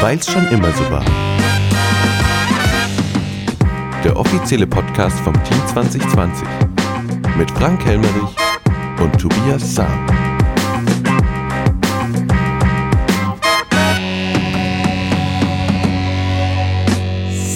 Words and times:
Weil's 0.00 0.30
schon 0.30 0.46
immer 0.48 0.70
so 0.72 0.90
war. 0.90 1.04
Der 4.04 4.16
offizielle 4.16 4.66
Podcast 4.66 5.18
vom 5.20 5.34
Team 5.44 5.58
2020 5.66 6.46
mit 7.38 7.50
Frank 7.52 7.84
Helmerich 7.84 8.36
und 9.00 9.18
Tobias 9.20 9.74
Sam. 9.74 10.06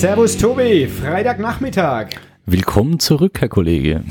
Servus 0.01 0.37
Tobi, 0.37 0.87
Freitagnachmittag. 0.87 2.11
Willkommen 2.47 2.99
zurück, 3.01 3.41
Herr 3.41 3.49
Kollege. 3.49 4.03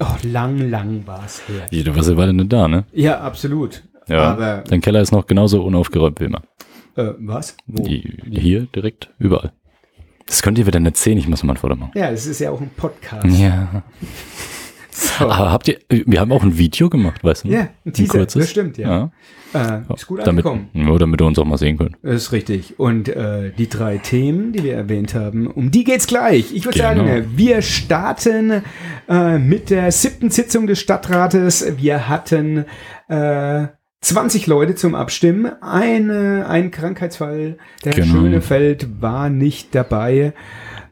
Oh, 0.00 0.06
lang, 0.24 0.70
lang 0.70 1.02
war's 1.06 1.40
her. 1.48 1.66
Ja, 1.70 1.82
du 1.84 1.94
warst 1.96 2.08
ja 2.10 2.16
weiter 2.16 2.32
nicht 2.32 2.52
da, 2.52 2.68
ne? 2.68 2.84
Ja, 2.92 3.20
absolut. 3.20 3.82
Ja. 4.08 4.32
Aber, 4.32 4.64
Dein 4.68 4.80
Keller 4.80 5.00
ist 5.00 5.12
noch 5.12 5.26
genauso 5.26 5.62
unaufgeräumt 5.62 6.20
wie 6.20 6.24
immer. 6.24 6.42
Äh, 6.96 7.12
was? 7.18 7.56
Wo? 7.66 7.86
Hier, 7.86 8.66
direkt, 8.74 9.10
überall. 9.18 9.52
Das 10.26 10.42
könnt 10.42 10.58
ihr 10.58 10.66
wieder 10.66 10.78
nicht 10.80 10.96
sehen, 10.96 11.18
ich 11.18 11.26
muss 11.28 11.42
mal 11.42 11.54
ein 11.54 11.56
Foto 11.56 11.74
machen. 11.76 11.92
Ja, 11.94 12.10
es 12.10 12.26
ist 12.26 12.38
ja 12.40 12.50
auch 12.50 12.60
ein 12.60 12.70
Podcast. 12.76 13.26
Ja. 13.38 13.82
So. 14.92 15.24
Aber 15.24 15.52
habt 15.52 15.68
ihr, 15.68 15.78
wir 15.88 16.20
haben 16.20 16.32
auch 16.32 16.42
ein 16.42 16.58
Video 16.58 16.90
gemacht, 16.90 17.22
weißt 17.24 17.44
du? 17.44 17.48
Ja, 17.48 17.68
ein 17.86 17.92
Teaser, 17.92 18.18
kurzes. 18.18 18.40
das 18.42 18.50
stimmt, 18.50 18.76
ja. 18.76 19.10
Äh, 19.54 19.80
ist 19.94 20.06
gut 20.08 20.18
damit, 20.18 20.44
angekommen. 20.44 20.68
Nur 20.74 20.98
damit 20.98 21.22
ihr 21.22 21.26
uns 21.26 21.38
auch 21.38 21.44
mal 21.44 21.56
sehen 21.58 21.78
könnt. 21.78 21.96
Das 22.02 22.16
ist 22.16 22.32
richtig. 22.32 22.78
Und 22.78 23.08
äh, 23.08 23.52
die 23.56 23.68
drei 23.68 23.98
Themen, 23.98 24.52
die 24.52 24.62
wir 24.64 24.74
erwähnt 24.74 25.14
haben, 25.14 25.46
um 25.46 25.70
die 25.70 25.84
geht's 25.84 26.06
gleich. 26.08 26.52
Ich 26.52 26.64
würde 26.66 26.78
Genau. 26.78 27.06
sagen, 27.06 27.32
wir 27.36 27.62
starten 27.62 28.62
äh, 29.08 29.38
mit 29.38 29.70
der 29.70 29.90
siebten 29.92 30.28
Sitzung 30.28 30.66
des 30.66 30.80
Stadtrates. 30.80 31.76
Wir 31.78 32.08
hatten 32.08 32.64
äh, 33.08 33.68
20 34.02 34.46
Leute 34.46 34.74
zum 34.74 34.94
Abstimmen. 34.94 35.50
Eine, 35.62 36.46
ein 36.48 36.70
Krankheitsfall, 36.70 37.58
der 37.84 37.92
Herr 37.92 38.02
Genau. 38.04 38.14
Schönefeld 38.20 39.02
war 39.02 39.28
nicht 39.28 39.74
dabei. 39.74 40.32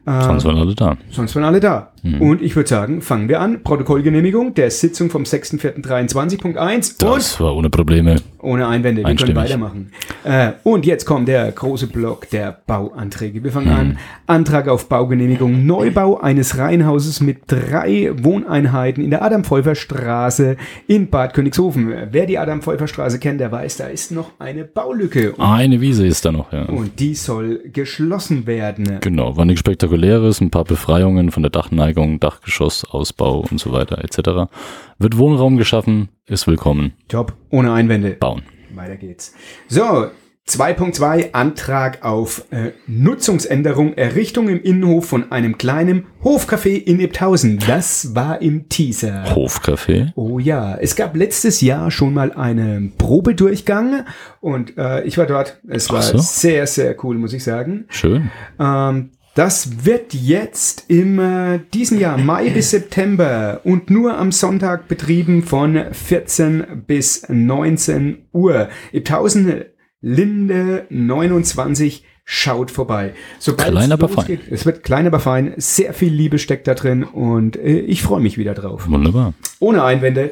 Äh, 0.05 0.21
Sonst 0.23 0.45
waren 0.45 0.57
alle 0.57 0.75
da. 0.75 0.97
Sonst 1.09 1.35
waren 1.35 1.43
alle 1.43 1.59
da. 1.59 1.91
Mhm. 2.03 2.21
Und 2.21 2.41
ich 2.41 2.55
würde 2.55 2.69
sagen, 2.69 3.01
fangen 3.01 3.29
wir 3.29 3.39
an. 3.41 3.63
Protokollgenehmigung 3.63 4.53
der 4.53 4.71
Sitzung 4.71 5.09
vom 5.09 5.23
6.4.23.1 5.23 6.91
und 6.93 7.01
Das 7.03 7.39
war 7.39 7.55
ohne 7.55 7.69
Probleme. 7.69 8.17
ohne 8.41 8.67
Einwände. 8.67 9.03
Wir 9.05 9.15
können 9.15 9.35
weitermachen. 9.35 9.91
Äh, 10.23 10.51
und 10.63 10.85
jetzt 10.85 11.05
kommt 11.05 11.27
der 11.27 11.51
große 11.51 11.87
Block 11.87 12.29
der 12.29 12.57
Bauanträge. 12.65 13.43
Wir 13.43 13.51
fangen 13.51 13.67
Mhm. 13.67 13.73
an. 13.79 13.97
Antrag 14.27 14.67
auf 14.67 14.87
Baugenehmigung. 14.87 15.65
Neubau 15.65 16.19
eines 16.19 16.57
Reihenhauses 16.57 17.19
mit 17.21 17.39
drei 17.47 18.11
Wohneinheiten 18.21 19.03
in 19.03 19.09
der 19.09 19.23
Adam-Pfeiffer-Straße 19.23 20.55
in 20.87 21.09
Bad 21.09 21.33
Königshofen. 21.33 21.93
Wer 22.11 22.25
die 22.25 22.37
Adam-Pfeiffer-Straße 22.37 23.19
kennt, 23.19 23.39
der 23.41 23.51
weiß, 23.51 23.77
da 23.77 23.87
ist 23.87 24.11
noch 24.11 24.31
eine 24.39 24.63
Baulücke. 24.65 25.33
Und, 25.33 25.43
Eine 25.45 25.81
Wiese 25.81 26.05
ist 26.07 26.23
da 26.25 26.31
noch, 26.31 26.51
ja. 26.53 26.63
und 26.65 26.99
die 26.99 27.15
soll 27.15 27.59
geschlossen 27.73 28.47
werden. 28.47 28.99
Genau, 29.01 29.35
war 29.35 29.45
nichts 29.45 29.59
Spektakuläres, 29.59 30.39
ein 30.41 30.49
paar 30.49 30.63
Befreiungen 30.63 31.31
von 31.31 31.43
der 31.43 31.49
Dachneigung, 31.49 31.88
Dachgeschoss, 32.19 32.85
Ausbau 32.85 33.45
und 33.49 33.59
so 33.59 33.71
weiter 33.71 34.03
etc. 34.03 34.51
Wird 34.97 35.17
Wohnraum 35.17 35.57
geschaffen, 35.57 36.09
ist 36.25 36.47
willkommen. 36.47 36.93
Top. 37.07 37.33
Ohne 37.49 37.73
Einwände. 37.73 38.11
Bauen. 38.11 38.43
Weiter 38.73 38.97
geht's. 38.97 39.33
So, 39.67 40.09
2.2 40.49 41.33
Antrag 41.33 42.03
auf 42.03 42.45
äh, 42.49 42.71
Nutzungsänderung, 42.87 43.93
Errichtung 43.93 44.49
im 44.49 44.59
Innenhof 44.61 45.05
von 45.05 45.31
einem 45.31 45.59
kleinen 45.59 46.07
Hofcafé 46.23 46.75
in 46.75 46.99
Ebthausen. 46.99 47.59
Das 47.67 48.15
war 48.15 48.41
im 48.41 48.67
Teaser. 48.67 49.25
Hofcafé. 49.35 50.11
Oh 50.15 50.39
ja, 50.39 50.75
es 50.75 50.95
gab 50.95 51.15
letztes 51.15 51.61
Jahr 51.61 51.91
schon 51.91 52.15
mal 52.15 52.31
einen 52.31 52.93
Probedurchgang 52.97 54.05
und 54.41 54.75
äh, 54.77 55.03
ich 55.03 55.19
war 55.19 55.27
dort. 55.27 55.59
Es 55.67 55.91
war 55.91 56.01
so. 56.01 56.17
sehr, 56.17 56.65
sehr 56.65 56.95
cool, 57.03 57.19
muss 57.19 57.33
ich 57.33 57.43
sagen. 57.43 57.85
Schön. 57.89 58.31
Ähm, 58.59 59.11
das 59.35 59.85
wird 59.85 60.13
jetzt 60.13 60.85
im 60.89 61.19
äh, 61.19 61.59
diesen 61.73 61.99
Jahr 61.99 62.17
Mai 62.17 62.49
bis 62.49 62.69
September 62.71 63.61
und 63.63 63.89
nur 63.89 64.17
am 64.17 64.31
Sonntag 64.31 64.87
betrieben 64.87 65.43
von 65.43 65.79
14 65.91 66.83
bis 66.87 67.27
19 67.29 68.25
Uhr. 68.33 68.69
Ibthausen 68.93 69.63
Linde 70.01 70.85
29 70.89 72.05
schaut 72.25 72.69
vorbei. 72.71 73.13
Sobald 73.39 73.71
Klein, 73.71 73.85
es 73.85 73.91
aber 73.91 74.07
losgeht- 74.07 74.41
Es 74.51 74.65
wird 74.65 74.83
klein, 74.83 75.07
aber 75.07 75.19
fein. 75.19 75.53
Sehr 75.57 75.93
viel 75.93 76.13
Liebe 76.13 76.37
steckt 76.39 76.67
da 76.67 76.73
drin 76.75 77.03
und 77.03 77.55
äh, 77.57 77.79
ich 77.79 78.01
freue 78.01 78.21
mich 78.21 78.37
wieder 78.37 78.53
drauf. 78.53 78.87
Wunderbar. 78.87 79.33
Ohne 79.59 79.83
Einwände. 79.83 80.31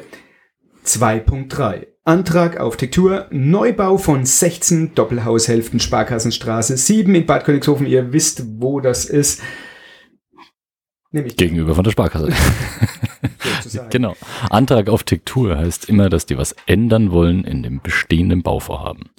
2.3. 0.88 1.86
Antrag 2.04 2.58
auf 2.58 2.78
Tektur, 2.78 3.26
Neubau 3.30 3.98
von 3.98 4.24
16 4.24 4.94
Doppelhaushälften 4.94 5.78
Sparkassenstraße 5.78 6.76
7 6.76 7.14
in 7.14 7.26
Bad 7.26 7.44
Königshofen. 7.44 7.86
Ihr 7.86 8.12
wisst, 8.12 8.44
wo 8.60 8.80
das 8.80 9.04
ist. 9.04 9.42
Nämlich 11.10 11.36
Gegenüber 11.36 11.74
von 11.74 11.84
der 11.84 11.90
Sparkasse. 11.90 12.32
genau. 13.90 14.16
Antrag 14.50 14.88
auf 14.88 15.02
Tektur 15.02 15.56
heißt 15.56 15.88
immer, 15.88 16.08
dass 16.08 16.26
die 16.26 16.38
was 16.38 16.54
ändern 16.66 17.12
wollen 17.12 17.44
in 17.44 17.62
dem 17.62 17.80
bestehenden 17.82 18.42
Bauvorhaben. 18.42 19.10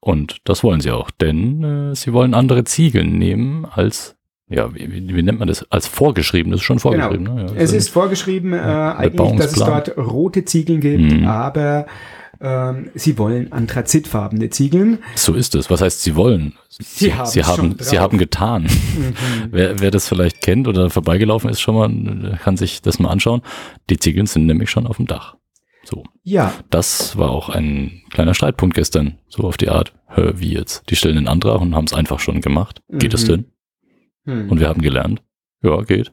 Und 0.00 0.38
das 0.44 0.62
wollen 0.64 0.80
sie 0.80 0.92
auch, 0.92 1.10
denn 1.10 1.62
äh, 1.64 1.94
sie 1.94 2.12
wollen 2.12 2.34
andere 2.34 2.64
Ziegeln 2.64 3.18
nehmen 3.18 3.66
als, 3.66 4.16
ja, 4.50 4.74
wie, 4.74 5.08
wie, 5.14 5.22
nennt 5.22 5.38
man 5.38 5.48
das? 5.48 5.64
Als 5.70 5.86
vorgeschrieben. 5.86 6.50
Das 6.52 6.60
ist 6.60 6.66
schon 6.66 6.78
vorgeschrieben. 6.80 7.24
Genau. 7.24 7.36
Ne? 7.36 7.46
Ja, 7.46 7.56
Es 7.56 7.72
ist 7.72 7.88
vorgeschrieben, 7.88 8.52
äh, 8.52 8.56
eigentlich, 8.56 9.36
dass 9.38 9.52
es 9.52 9.58
dort 9.58 9.96
rote 9.96 10.44
Ziegeln 10.44 10.80
gibt, 10.80 11.00
Mhm. 11.20 11.26
aber 11.26 11.86
ähm, 12.42 12.90
sie 12.94 13.18
wollen 13.18 13.52
anthrazitfarbene 13.52 14.48
Ziegeln. 14.50 14.98
So 15.14 15.34
ist 15.34 15.54
es. 15.54 15.68
Was 15.70 15.80
heißt, 15.82 16.02
sie 16.02 16.16
wollen? 16.16 16.54
Sie 16.68 17.12
sie 17.24 17.42
schon 17.42 17.46
haben, 17.46 17.76
drauf. 17.76 17.86
sie 17.88 17.98
haben 17.98 18.16
getan. 18.18 18.62
Mhm. 18.62 19.14
Wer, 19.50 19.80
wer 19.80 19.90
das 19.90 20.08
vielleicht 20.08 20.40
kennt 20.40 20.66
oder 20.66 20.88
vorbeigelaufen 20.90 21.50
ist 21.50 21.60
schon 21.60 21.74
mal, 21.74 22.38
kann 22.42 22.56
sich 22.56 22.80
das 22.82 22.98
mal 22.98 23.10
anschauen. 23.10 23.42
Die 23.90 23.98
Ziegeln 23.98 24.26
sind 24.26 24.46
nämlich 24.46 24.70
schon 24.70 24.86
auf 24.86 24.96
dem 24.96 25.06
Dach. 25.06 25.36
So. 25.84 26.04
Ja, 26.22 26.52
Das 26.70 27.16
war 27.18 27.30
auch 27.30 27.48
ein 27.50 28.02
kleiner 28.10 28.34
Streitpunkt 28.34 28.74
gestern, 28.74 29.18
so 29.28 29.44
auf 29.44 29.56
die 29.56 29.68
Art, 29.70 29.92
hör, 30.06 30.38
wie 30.40 30.52
jetzt? 30.52 30.88
Die 30.90 30.96
stellen 30.96 31.16
den 31.16 31.28
Antrag 31.28 31.60
und 31.60 31.74
haben 31.74 31.86
es 31.86 31.92
einfach 31.94 32.20
schon 32.20 32.40
gemacht. 32.40 32.82
Geht 32.90 33.14
es 33.14 33.24
Mhm. 33.24 33.28
denn? 33.28 33.44
Hm. 34.30 34.50
Und 34.50 34.60
wir 34.60 34.68
haben 34.68 34.82
gelernt, 34.82 35.22
ja, 35.62 35.82
geht. 35.82 36.12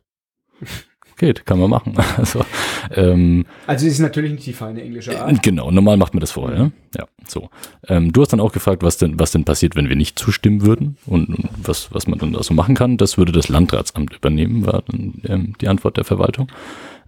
Geht, 1.17 1.47
kann 1.47 1.59
man 1.59 1.71
machen. 1.71 1.95
Also, 2.17 2.45
ähm, 2.91 3.45
also 3.65 3.87
es 3.87 3.93
ist 3.93 3.99
natürlich 3.99 4.31
nicht 4.31 4.45
die 4.45 4.53
feine 4.53 4.83
englische 4.83 5.19
Art. 5.19 5.41
genau, 5.41 5.71
normal 5.71 5.97
macht 5.97 6.13
man 6.13 6.21
das 6.21 6.31
vorher. 6.31 6.59
ne? 6.59 6.71
Ja, 6.95 7.05
so. 7.27 7.49
Ähm, 7.87 8.13
du 8.13 8.21
hast 8.21 8.33
dann 8.33 8.39
auch 8.39 8.51
gefragt, 8.51 8.83
was 8.83 8.97
denn, 8.97 9.19
was 9.19 9.31
denn 9.31 9.43
passiert, 9.43 9.75
wenn 9.75 9.89
wir 9.89 9.95
nicht 9.95 10.19
zustimmen 10.19 10.61
würden 10.61 10.97
und, 11.07 11.29
und 11.29 11.49
was, 11.63 11.91
was 11.91 12.07
man 12.07 12.19
dann 12.19 12.33
da 12.33 12.43
so 12.43 12.53
machen 12.53 12.75
kann. 12.75 12.97
Das 12.97 13.17
würde 13.17 13.31
das 13.31 13.49
Landratsamt 13.49 14.15
übernehmen, 14.15 14.65
war 14.65 14.83
dann 14.87 15.21
ähm, 15.25 15.53
die 15.59 15.67
Antwort 15.67 15.97
der 15.97 16.03
Verwaltung. 16.03 16.51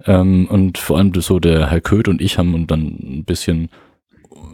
Ähm, 0.06 0.48
und 0.48 0.80
vor 0.80 0.98
allem 0.98 1.14
so 1.14 1.40
der 1.40 1.70
Herr 1.70 1.82
Köth 1.82 2.08
und 2.08 2.20
ich 2.20 2.40
haben 2.40 2.66
dann 2.66 2.82
ein 2.82 3.24
bisschen 3.26 3.70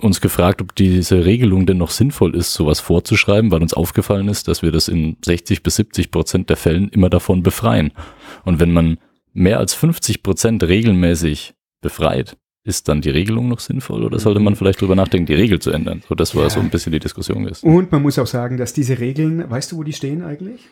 uns 0.02 0.22
gefragt, 0.22 0.62
ob 0.62 0.76
diese 0.76 1.26
Regelung 1.26 1.66
denn 1.66 1.78
noch 1.78 1.90
sinnvoll 1.92 2.36
ist, 2.36 2.54
sowas 2.54 2.80
vorzuschreiben, 2.80 3.52
weil 3.52 3.62
uns 3.62 3.74
aufgefallen 3.74 4.28
ist, 4.28 4.48
dass 4.48 4.62
wir 4.62 4.72
das 4.72 4.88
in 4.88 5.18
60 5.24 5.64
bis 5.64 5.76
70 5.78 6.12
Prozent 6.12 6.50
der 6.50 6.58
Fällen 6.58 6.90
immer 6.90 7.10
davon 7.10 7.44
befreien. 7.44 7.92
Und 8.44 8.60
wenn 8.60 8.72
man 8.72 8.98
mehr 9.34 9.60
als 9.60 9.74
50 9.74 10.22
Prozent 10.24 10.64
regelmäßig 10.64 11.54
befreit, 11.82 12.38
ist 12.64 12.88
dann 12.90 13.02
die 13.02 13.12
Regelung 13.12 13.48
noch 13.48 13.60
sinnvoll 13.60 14.04
oder 14.04 14.18
sollte 14.20 14.40
man 14.40 14.56
vielleicht 14.56 14.82
drüber 14.82 14.96
nachdenken, 14.96 15.28
die 15.28 15.36
Regel 15.36 15.60
zu 15.60 15.70
ändern? 15.72 16.02
So, 16.10 16.16
das 16.16 16.36
war 16.36 16.44
Ja. 16.44 16.50
so 16.50 16.60
ein 16.60 16.70
bisschen 16.70 16.92
die 16.92 17.00
Diskussion 17.00 17.48
ist. 17.48 17.64
Und 17.64 17.92
man 17.92 18.02
muss 18.02 18.18
auch 18.18 18.26
sagen, 18.28 18.58
dass 18.58 18.74
diese 18.74 19.00
Regeln, 19.00 19.48
weißt 19.50 19.72
du, 19.72 19.78
wo 19.78 19.84
die 19.84 19.94
stehen 19.94 20.24
eigentlich? 20.24 20.68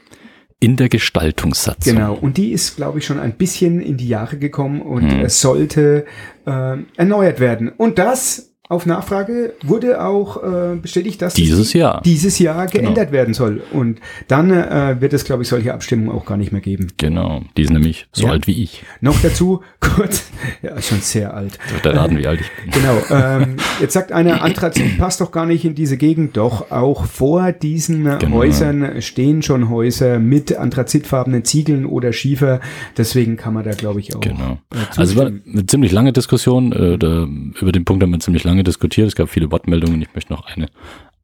In 0.60 0.76
der 0.76 0.90
Gestaltungssatzung. 0.90 1.94
Genau, 1.96 2.14
und 2.16 2.38
die 2.38 2.52
ist, 2.52 2.78
glaube 2.78 3.00
ich, 3.00 3.06
schon 3.06 3.20
ein 3.20 3.34
bisschen 3.36 3.80
in 3.82 3.98
die 3.98 4.08
Jahre 4.08 4.38
gekommen 4.38 4.82
und 4.82 5.12
Hm. 5.12 5.20
es 5.22 5.40
sollte 5.42 6.06
ähm, 6.48 6.88
erneuert 6.96 7.40
werden. 7.40 7.70
Und 7.70 8.00
das 8.00 8.53
auf 8.70 8.86
Nachfrage 8.86 9.54
wurde 9.64 10.02
auch 10.04 10.42
äh, 10.42 10.76
bestätigt, 10.78 11.22
dass 11.22 11.34
Dieses 11.34 11.60
es 11.60 11.74
Jahr. 11.74 12.02
dieses 12.06 12.40
Jahr 12.40 12.66
geändert 12.68 13.12
werden 13.12 13.34
soll. 13.34 13.62
Und 13.74 14.00
dann 14.30 14.52
äh, 14.52 14.96
wird 15.02 15.12
es, 15.12 15.26
glaube 15.26 15.44
ich, 15.44 15.50
solche 15.50 15.74
Abstimmungen 15.74 16.10
auch 16.18 16.26
gar 16.26 16.38
nicht 16.38 16.54
mehr 16.54 16.62
geben. 16.62 16.88
Genau, 16.98 17.42
die 17.58 17.64
ist 17.64 17.72
nämlich 17.72 18.08
so 18.14 18.26
Ja. 18.28 18.32
alt 18.32 18.48
wie 18.48 18.64
ich. 18.64 18.84
Noch 19.02 19.20
dazu, 19.22 19.62
kurz, 19.82 20.32
ja, 20.62 20.82
schon 20.82 21.00
sehr 21.02 21.34
alt. 21.34 21.60
Da 21.84 21.92
raten, 21.92 22.18
wie 22.18 22.26
alt 22.26 22.40
ich 22.40 22.50
bin. 22.64 22.82
Genau. 22.82 23.02
Ähm, 23.12 23.58
jetzt 23.82 23.94
sagt 23.94 24.14
einer, 24.14 24.42
Anthrazit 24.42 24.98
passt 24.98 25.20
doch 25.20 25.32
gar 25.34 25.46
nicht 25.46 25.66
in 25.66 25.76
diese 25.76 25.98
Gegend. 25.98 26.38
Doch 26.38 26.72
auch 26.72 27.06
vor 27.06 27.52
diesen 27.52 28.06
Genau. 28.18 28.38
Häusern 28.38 29.02
stehen 29.02 29.42
schon 29.42 29.70
Häuser 29.70 30.20
mit 30.20 30.56
anthrazitfarbenen 30.56 31.44
Ziegeln 31.44 31.86
oder 31.86 32.14
Schiefer. 32.14 32.62
Deswegen 32.98 33.36
kann 33.36 33.54
man 33.54 33.66
da, 33.66 33.72
glaube 33.72 34.00
ich, 34.00 34.16
auch. 34.16 34.22
Genau. 34.22 34.58
äh, 34.74 34.78
Also 34.96 35.12
es 35.14 35.16
war 35.18 35.26
eine 35.28 35.66
ziemlich 35.68 35.92
lange 35.92 36.14
Diskussion. 36.14 36.72
Äh, 36.72 36.98
da, 36.98 37.28
über 37.60 37.72
den 37.74 37.84
Punkt 37.84 38.02
haben 38.02 38.12
wir 38.12 38.20
ziemlich 38.22 38.44
lange 38.46 38.53
diskutiert. 38.62 39.08
Es 39.08 39.16
gab 39.16 39.30
viele 39.30 39.52
Wortmeldungen. 39.52 40.02
Ich 40.04 40.14
möchte 40.14 40.32
noch 40.32 40.46
eine 40.46 40.68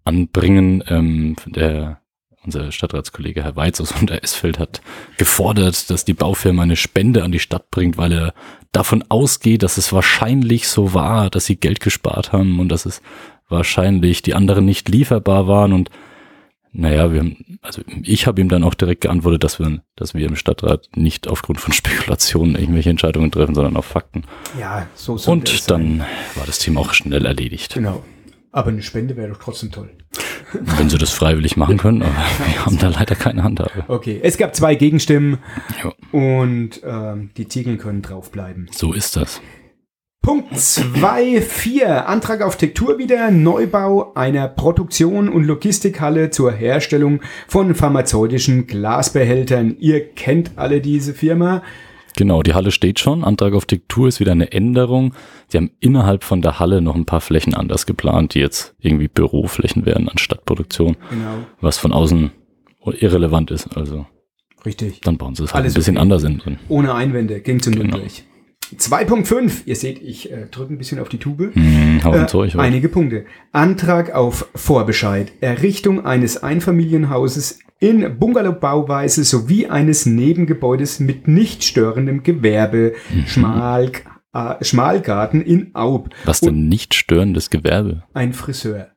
anbringen. 0.06 0.84
Ähm, 0.88 1.36
der, 1.46 2.00
unser 2.44 2.72
Stadtratskollege 2.72 3.44
Herr 3.44 3.56
Weiz 3.56 3.80
aus 3.80 3.92
Unteresfeld 4.00 4.58
hat 4.58 4.82
gefordert, 5.18 5.92
dass 5.92 6.06
die 6.06 6.16
Baufirma 6.16 6.64
eine 6.64 6.76
Spende 6.76 7.24
an 7.24 7.32
die 7.32 7.40
Stadt 7.40 7.70
bringt, 7.70 7.98
weil 7.98 8.12
er 8.12 8.34
davon 8.72 9.04
ausgeht, 9.10 9.62
dass 9.62 9.78
es 9.78 9.94
wahrscheinlich 9.94 10.68
so 10.68 10.96
war, 10.96 11.30
dass 11.30 11.46
sie 11.46 11.58
Geld 11.58 11.80
gespart 11.80 12.32
haben 12.32 12.60
und 12.60 12.70
dass 12.70 12.88
es 12.88 13.04
wahrscheinlich 13.50 14.22
die 14.24 14.34
anderen 14.34 14.66
nicht 14.66 14.90
lieferbar 14.90 15.48
waren 15.48 15.74
und 15.74 15.90
Naja, 16.72 17.12
wir 17.12 17.20
haben, 17.22 17.60
also 17.62 17.82
ich 18.04 18.28
habe 18.28 18.40
ihm 18.42 18.50
dann 18.50 18.64
auch 18.64 18.74
direkt 18.76 19.02
geantwortet, 19.02 19.44
dass 19.44 19.60
wir, 19.60 19.82
dass 19.96 20.14
wir 20.14 20.28
im 20.28 20.36
Stadtrat 20.36 20.88
nicht 20.96 21.28
aufgrund 21.28 21.60
von 21.60 21.74
Spekulationen 21.74 22.56
irgendwelche 22.56 22.90
Entscheidungen 22.92 23.32
treffen, 23.32 23.56
sondern 23.56 23.76
auf 23.76 23.86
Fakten. 23.86 24.24
Ja, 24.60 24.88
so 24.96 25.18
sollte 25.18 25.52
es 25.54 25.62
Und 25.62 25.68
sein. 25.68 25.98
dann 26.00 26.08
war 26.36 26.46
das 26.46 26.60
Thema 26.60 26.82
auch 26.82 26.94
schnell 26.94 27.26
erledigt. 27.26 27.74
Genau. 27.74 28.04
Aber 28.52 28.70
eine 28.70 28.82
Spende 28.82 29.16
wäre 29.16 29.30
doch 29.30 29.40
trotzdem 29.40 29.72
toll. 29.72 29.90
Wenn 30.54 30.90
sie 30.90 30.98
das 30.98 31.12
freiwillig 31.12 31.56
machen 31.58 31.78
können, 31.80 32.02
aber 32.02 32.16
wir 32.48 32.66
haben 32.66 32.78
da 32.80 32.90
leider 32.90 33.16
keine 33.16 33.44
Handhabe. 33.44 33.86
Okay, 33.88 34.20
es 34.24 34.38
gab 34.38 34.56
zwei 34.56 34.74
Gegenstimmen 34.76 35.38
Ja, 35.84 35.92
und 36.12 36.82
ähm, 36.84 37.30
die 37.38 37.48
Ziegel 37.48 37.78
können 37.78 38.02
draufbleiben. 38.02 38.68
so 38.72 38.94
ist 38.94 39.16
das. 39.16 39.42
Punkt 40.22 40.54
2.4. 40.54 41.86
Antrag 42.06 42.42
auf 42.42 42.58
Tektur 42.58 42.98
wieder. 42.98 43.32
Neubau 43.32 44.14
einer 44.16 44.48
Produktion- 44.48 45.30
und 45.30 45.46
Logistikhalle 45.46 46.30
zur 46.30 46.52
Herstellung 46.52 47.22
von 47.48 47.74
pharmazeutischen 47.74 48.68
Glasbehältern. 48.68 49.78
Ihr 49.80 50.10
kennt 50.14 50.52
alle 50.58 50.82
diese 50.82 51.14
Firma. 51.14 51.64
Genau, 52.18 52.44
die 52.44 52.54
Halle 52.54 52.72
steht 52.72 53.00
schon. 53.00 53.24
Antrag 53.24 53.54
auf 53.54 53.66
Diktur 53.66 54.10
ist 54.10 54.20
wieder 54.20 54.34
eine 54.34 54.52
Änderung. 54.52 55.14
Sie 55.48 55.58
haben 55.58 55.72
innerhalb 55.80 56.24
von 56.26 56.42
der 56.42 56.60
Halle 56.60 56.82
noch 56.82 56.96
ein 56.96 57.06
paar 57.06 57.22
Flächen 57.22 57.54
anders 57.54 57.86
geplant, 57.86 58.34
die 58.36 58.40
jetzt 58.40 58.76
irgendwie 58.80 59.08
Büroflächen 59.08 59.86
werden 59.86 60.10
anstatt 60.10 60.44
Produktion, 60.46 60.98
Genau. 61.10 61.46
was 61.62 61.78
von 61.78 61.94
außen 61.94 62.32
irrelevant 63.00 63.52
ist. 63.52 63.76
Also 63.78 64.06
Richtig. 64.66 65.00
dann 65.02 65.18
bauen 65.18 65.34
sie 65.36 65.44
es 65.44 65.54
halt 65.54 65.64
Alles 65.64 65.74
ein 65.74 65.80
bisschen 65.80 65.96
okay. 65.98 66.02
anders 66.02 66.24
in 66.24 66.38
drin. 66.40 66.58
Ohne 66.68 66.94
Einwände. 66.94 67.40
Ging 67.40 67.62
zum 67.62 67.76
Genau. 67.76 67.98
durch. 67.98 68.26
2.5. 68.78 69.62
Ihr 69.66 69.76
seht, 69.76 70.02
ich 70.02 70.32
äh, 70.32 70.46
drücke 70.52 70.74
ein 70.74 70.78
bisschen 70.78 71.00
auf 71.00 71.10
die 71.10 71.18
Tube. 71.18 71.52
Hm, 71.54 72.04
Haufen 72.04 72.24
Äh, 72.24 72.28
Zeug. 72.28 72.56
einige 72.58 72.90
Punkte. 72.90 73.26
Antrag 73.52 74.14
auf 74.14 74.48
Vorbescheid. 74.56 75.32
Errichtung 75.42 76.06
eines 76.06 76.42
Einfamilienhauses 76.44 77.60
in 77.80 78.20
Bungalowbauweise 78.20 79.24
sowie 79.24 79.68
eines 79.68 80.06
Nebengebäudes 80.06 81.00
mit 81.00 81.28
nicht 81.28 81.64
störendem 81.64 82.24
Gewerbe. 82.24 82.94
Mhm. 83.14 83.26
Schmal, 83.28 83.92
äh, 84.34 84.64
Schmalgarten 84.64 85.42
in 85.42 85.72
Aub. 85.74 86.10
Was 86.26 86.42
denn 86.42 86.68
nicht 86.68 86.94
störendes 86.94 87.50
Gewerbe? 87.50 88.04
Ein 88.14 88.34
Friseur 88.34 88.90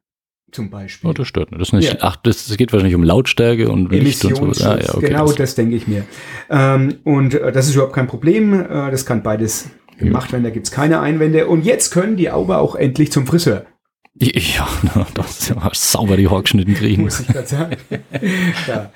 zum 0.53 0.71
Beispiel. 0.71 1.11
Oh, 1.11 1.13
das 1.13 1.27
stört 1.27 1.51
nicht. 1.51 1.61
Das 1.61 1.73
nicht 1.73 1.93
Ja. 1.93 1.99
Ach, 2.01 2.17
das, 2.17 2.47
das 2.47 2.57
geht 2.57 2.73
wahrscheinlich 2.73 2.95
um 2.95 3.03
Lautstärke 3.03 3.71
und 3.71 3.91
Licht 3.91 4.25
und 4.25 4.55
so. 4.55 4.65
Ah, 4.65 4.79
ja, 4.79 4.95
okay, 4.95 5.09
genau 5.09 5.27
das, 5.27 5.37
das, 5.37 5.55
denke 5.55 5.77
ich 5.77 5.89
mir. 5.89 6.05
Ähm, 6.51 6.97
und 7.05 7.35
äh, 7.35 7.53
das 7.53 7.69
ist 7.69 7.75
überhaupt 7.75 7.95
kein 7.95 8.07
Problem. 8.07 8.55
Äh, 8.55 8.91
das 8.91 9.07
kann 9.07 9.23
beides 9.23 9.71
gemacht 9.99 10.33
werden, 10.33 10.45
da 10.45 10.51
gibt's 10.51 10.71
keine 10.71 11.01
Einwände. 11.01 11.47
Und 11.47 11.65
jetzt 11.65 11.91
können 11.91 12.17
die 12.17 12.31
Auber 12.31 12.61
auch 12.61 12.75
endlich 12.75 13.13
zum 13.13 13.27
Friseur, 13.27 13.67
ja, 14.15 14.69
das 15.15 15.41
ist 15.41 15.49
ja 15.49 15.71
sauber 15.73 16.17
die 16.17 16.29
Haare 16.29 16.43
geschnitten 16.43 16.75
kriegen. 16.75 17.03
muss 17.03 17.21
ich 17.21 17.29
gerade 17.29 17.47
sagen. 17.47 17.77
ja, 18.67 18.91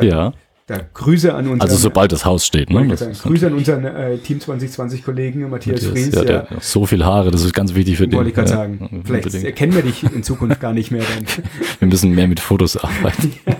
Ja, 0.00 0.32
da 0.70 0.80
Grüße 0.94 1.34
an 1.34 1.46
unseren, 1.48 1.60
also 1.60 1.76
sobald 1.76 2.12
das 2.12 2.24
Haus 2.24 2.46
steht. 2.46 2.70
Ne? 2.70 2.96
sagen, 2.96 3.12
Grüße 3.12 3.48
an 3.48 3.54
unseren 3.54 3.84
äh, 3.84 4.18
Team 4.18 4.38
2020-Kollegen 4.38 5.50
Matthias 5.50 5.82
Matthias, 5.82 5.92
Fries. 5.92 6.14
ja, 6.14 6.22
Ja, 6.22 6.42
der, 6.42 6.46
so 6.60 6.86
viel 6.86 7.04
Haare, 7.04 7.30
das 7.30 7.44
ist 7.44 7.52
ganz 7.52 7.74
wichtig 7.74 7.96
für 7.96 8.06
den. 8.06 8.16
wollte 8.16 8.30
ich 8.30 8.36
gerade 8.36 8.50
ja, 8.50 8.56
sagen. 8.56 9.02
Vielleicht 9.04 9.26
unbedingt. 9.26 9.44
erkennen 9.44 9.74
wir 9.74 9.82
dich 9.82 10.04
in 10.04 10.22
Zukunft 10.22 10.60
gar 10.60 10.72
nicht 10.72 10.90
mehr 10.90 11.02
dann. 11.02 11.26
Wir 11.80 11.88
müssen 11.88 12.14
mehr 12.14 12.28
mit 12.28 12.40
Fotos 12.40 12.76
arbeiten. 12.76 13.32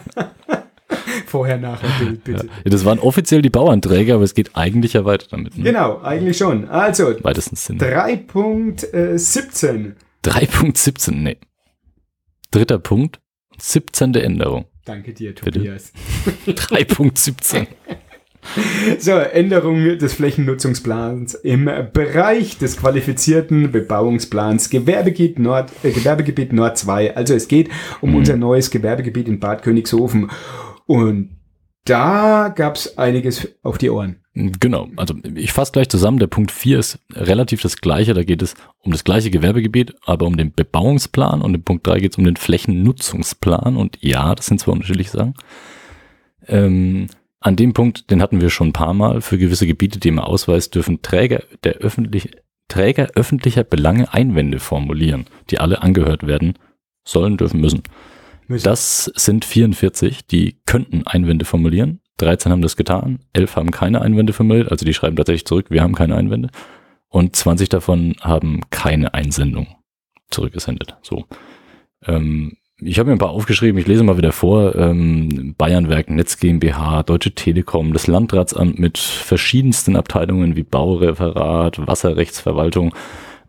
Vorher, 1.27 1.59
nachher 1.59 1.89
Bild, 1.99 2.25
bitte. 2.25 2.47
Ja, 2.47 2.71
das 2.71 2.85
waren 2.85 2.99
offiziell 2.99 3.43
die 3.43 3.51
Bauanträge, 3.51 4.15
aber 4.15 4.25
es 4.25 4.35
geht 4.35 4.51
eigentlich 4.55 4.95
ja 4.95 5.05
weiter 5.05 5.27
damit. 5.31 5.57
Ne? 5.57 5.65
Genau, 5.65 6.01
eigentlich 6.03 6.37
schon. 6.37 6.69
Also, 6.69 7.15
Weitestens 7.23 7.67
Sinn. 7.67 7.79
3.17. 7.79 9.93
3.17, 10.25 11.13
nee. 11.13 11.37
Dritter 12.51 12.79
Punkt, 12.79 13.21
17. 13.59 14.15
Änderung. 14.15 14.65
Danke 14.91 15.13
dir. 15.13 15.37
Tobias. 15.37 15.93
3.17. 16.47 17.69
So, 18.99 19.13
Änderung 19.13 19.99
des 19.99 20.15
Flächennutzungsplans 20.15 21.35
im 21.35 21.67
Bereich 21.93 22.59
des 22.59 22.77
qualifizierten 22.77 23.71
Bebauungsplans 23.71 24.69
Gewerbegebiet 24.69 25.39
Nord, 25.39 25.71
äh, 25.85 25.93
Gewerbegebiet 25.93 26.53
Nord 26.53 26.77
2. 26.77 27.15
Also 27.15 27.35
es 27.35 27.47
geht 27.47 27.69
um 28.01 28.17
unser 28.17 28.37
neues 28.37 28.73
Gewerbegebiet 28.73 29.29
in 29.29 29.39
Bad 29.39 29.63
Königshofen. 29.63 30.29
Und 30.87 31.37
da 31.85 32.49
gab's 32.49 32.99
einiges 32.99 33.47
auf 33.63 33.79
die 33.79 33.91
Ohren. 33.91 34.20
Genau, 34.33 34.89
also 34.97 35.15
ich 35.35 35.53
fasse 35.53 35.73
gleich 35.73 35.89
zusammen. 35.89 36.19
Der 36.19 36.29
Punkt 36.29 36.53
4 36.53 36.79
ist 36.79 36.99
relativ 37.13 37.63
das 37.63 37.79
gleiche. 37.79 38.15
Da 38.15 38.23
geht 38.23 38.43
es 38.43 38.55
um 38.79 38.93
das 38.93 39.03
gleiche 39.03 39.31
Gewerbegebiet, 39.31 39.95
aber 40.05 40.27
um 40.27 40.37
den 40.37 40.53
Bebauungsplan. 40.53 41.43
Und 41.43 41.55
im 41.55 41.63
Punkt 41.63 41.87
3 41.87 42.01
geht 42.01 42.13
es 42.13 42.19
um 42.19 42.25
den 42.25 42.37
Flächennutzungsplan. 42.37 43.77
Und 43.77 43.99
ja, 44.01 44.35
das 44.35 44.47
sind 44.47 44.61
zwei 44.61 44.73
unterschiedliche 44.73 45.11
Sachen. 45.11 45.35
Ähm, 46.47 47.09
an 47.41 47.57
dem 47.57 47.73
Punkt, 47.73 48.11
den 48.11 48.23
hatten 48.23 48.41
wir 48.41 48.51
schon 48.51 48.69
ein 48.69 48.73
paar 48.73 48.95
Mal. 48.95 49.21
Für 49.21 49.37
gewisse 49.37 49.67
Gebiete, 49.67 49.99
die 49.99 50.09
im 50.09 50.19
Ausweis 50.21 50.71
dürfen 50.71 51.03
Träger 51.03 51.43
der 51.65 51.75
öffentlich, 51.79 52.31
Träger 52.69 53.09
öffentlicher 53.15 53.65
Belange 53.65 54.13
Einwände 54.13 54.61
formulieren, 54.61 55.27
die 55.51 55.59
alle 55.59 55.83
angehört 55.83 56.27
werden 56.27 56.55
sollen, 57.05 57.37
dürfen, 57.37 57.61
müssen. 57.61 57.83
Müssen. 58.47 58.65
Das 58.65 59.11
sind 59.17 59.45
44, 59.45 60.27
die 60.27 60.61
könnten 60.67 61.07
Einwände 61.07 61.45
formulieren. 61.45 62.00
13 62.21 62.53
haben 62.53 62.63
das 62.63 62.77
getan, 62.77 63.21
11 63.33 63.57
haben 63.57 63.71
keine 63.71 64.03
Einwände 64.03 64.33
formuliert, 64.33 64.71
also 64.71 64.85
die 64.85 64.95
schreiben 64.95 65.17
tatsächlich 65.17 65.47
zurück, 65.47 65.67
wir 65.71 65.83
haben 65.83 65.95
keine 65.95 66.17
Einwände. 66.17 66.51
Und 67.09 67.35
20 67.35 67.69
davon 67.69 68.15
haben 68.21 68.61
keine 68.71 69.15
Einsendung 69.15 69.67
zurückgesendet. 70.31 70.97
So. 71.03 71.25
Ähm, 72.07 72.57
ich 72.83 72.99
habe 72.99 73.09
mir 73.09 73.17
ein 73.17 73.19
paar 73.19 73.31
aufgeschrieben, 73.31 73.79
ich 73.79 73.87
lese 73.87 74.05
mal 74.05 74.17
wieder 74.17 74.33
vor. 74.33 74.75
Ähm, 74.75 75.55
Bayernwerk, 75.59 76.09
Netz 76.09 76.39
GmbH, 76.39 77.03
Deutsche 77.03 77.33
Telekom, 77.33 77.93
das 77.93 78.07
Landratsamt 78.07 78.79
mit 78.79 78.97
verschiedensten 78.99 79.97
Abteilungen 79.97 80.57
wie 80.57 80.63
Baureferat, 80.63 81.87
Wasserrechtsverwaltung 81.87 82.95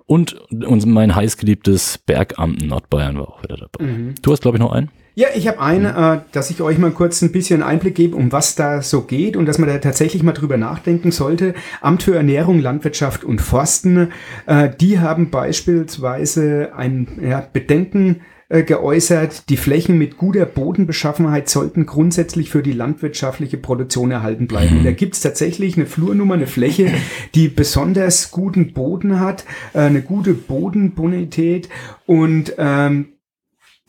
und, 0.06 0.34
und 0.52 0.86
mein 0.86 1.16
heißgeliebtes 1.16 2.00
Bergamt 2.00 2.62
in 2.62 2.68
Nordbayern 2.70 3.18
war 3.18 3.30
auch 3.30 3.44
wieder 3.44 3.56
dabei. 3.56 3.86
Mhm. 3.86 4.16
Du 4.22 4.34
hast, 4.34 4.42
glaube 4.42 4.58
ich, 4.58 4.62
noch 4.62 4.74
einen? 4.74 4.90
Ja, 5.14 5.28
ich 5.36 5.48
habe 5.48 5.60
einen, 5.60 5.86
äh, 5.86 6.22
dass 6.32 6.50
ich 6.52 6.62
euch 6.62 6.78
mal 6.78 6.92
kurz 6.92 7.22
ein 7.22 7.34
bisschen 7.34 7.64
Einblick 7.64 7.96
gebe, 7.96 8.16
um 8.16 8.32
was 8.32 8.56
da 8.56 8.82
so 8.82 9.02
geht 9.02 9.36
und 9.36 9.46
dass 9.46 9.58
man 9.58 9.68
da 9.68 9.78
tatsächlich 9.78 10.24
mal 10.24 10.32
drüber 10.32 10.58
nachdenken 10.58 11.12
sollte. 11.12 11.54
Amt 11.82 12.04
für 12.04 12.16
Ernährung, 12.16 12.60
Landwirtschaft 12.60 13.26
und 13.26 13.42
Forsten, 13.42 14.12
äh, 14.46 14.70
die 14.80 15.00
haben 15.00 15.30
beispielsweise 15.30 16.72
ein 16.76 17.08
ja, 17.22 17.46
Bedenken 17.52 18.22
äh, 18.48 18.64
geäußert, 18.64 19.50
die 19.50 19.58
Flächen 19.58 19.98
mit 19.98 20.18
guter 20.18 20.46
Bodenbeschaffenheit 20.46 21.50
sollten 21.50 21.86
grundsätzlich 21.86 22.50
für 22.50 22.64
die 22.64 22.74
landwirtschaftliche 22.74 23.58
Produktion 23.58 24.12
erhalten 24.12 24.48
bleiben. 24.48 24.80
Und 24.80 24.86
da 24.86 24.92
gibt's 24.92 25.20
tatsächlich 25.20 25.76
eine 25.76 25.86
Flurnummer, 25.86 26.36
eine 26.36 26.48
Fläche, 26.48 26.90
die 27.36 27.50
besonders 27.50 28.32
guten 28.32 28.72
Boden 28.72 29.20
hat, 29.20 29.44
äh, 29.74 29.80
eine 29.80 30.02
gute 30.02 30.34
Bodenbonität 30.34 31.68
und 32.06 32.54
ähm, 32.58 33.10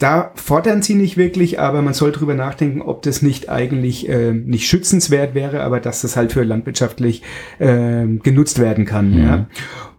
da 0.03 0.33
fordern 0.35 0.83
sie 0.83 0.95
nicht 0.95 1.17
wirklich, 1.17 1.61
aber 1.61 1.81
man 1.81 1.95
soll 1.95 2.13
drüber 2.13 2.35
nachdenken, 2.35 2.83
ob 2.83 3.03
das 3.03 3.23
nicht 3.23 3.49
eigentlich 3.49 4.09
äh, 4.09 4.33
nicht 4.33 4.67
schützenswert 4.67 5.35
wäre, 5.35 5.63
aber 5.63 5.79
dass 5.81 6.03
das 6.03 6.17
halt 6.17 6.33
für 6.33 6.43
landwirtschaftlich 6.43 7.23
äh, 7.59 8.07
genutzt 8.23 8.59
werden 8.59 8.85
kann. 8.85 9.17
Ja. 9.17 9.47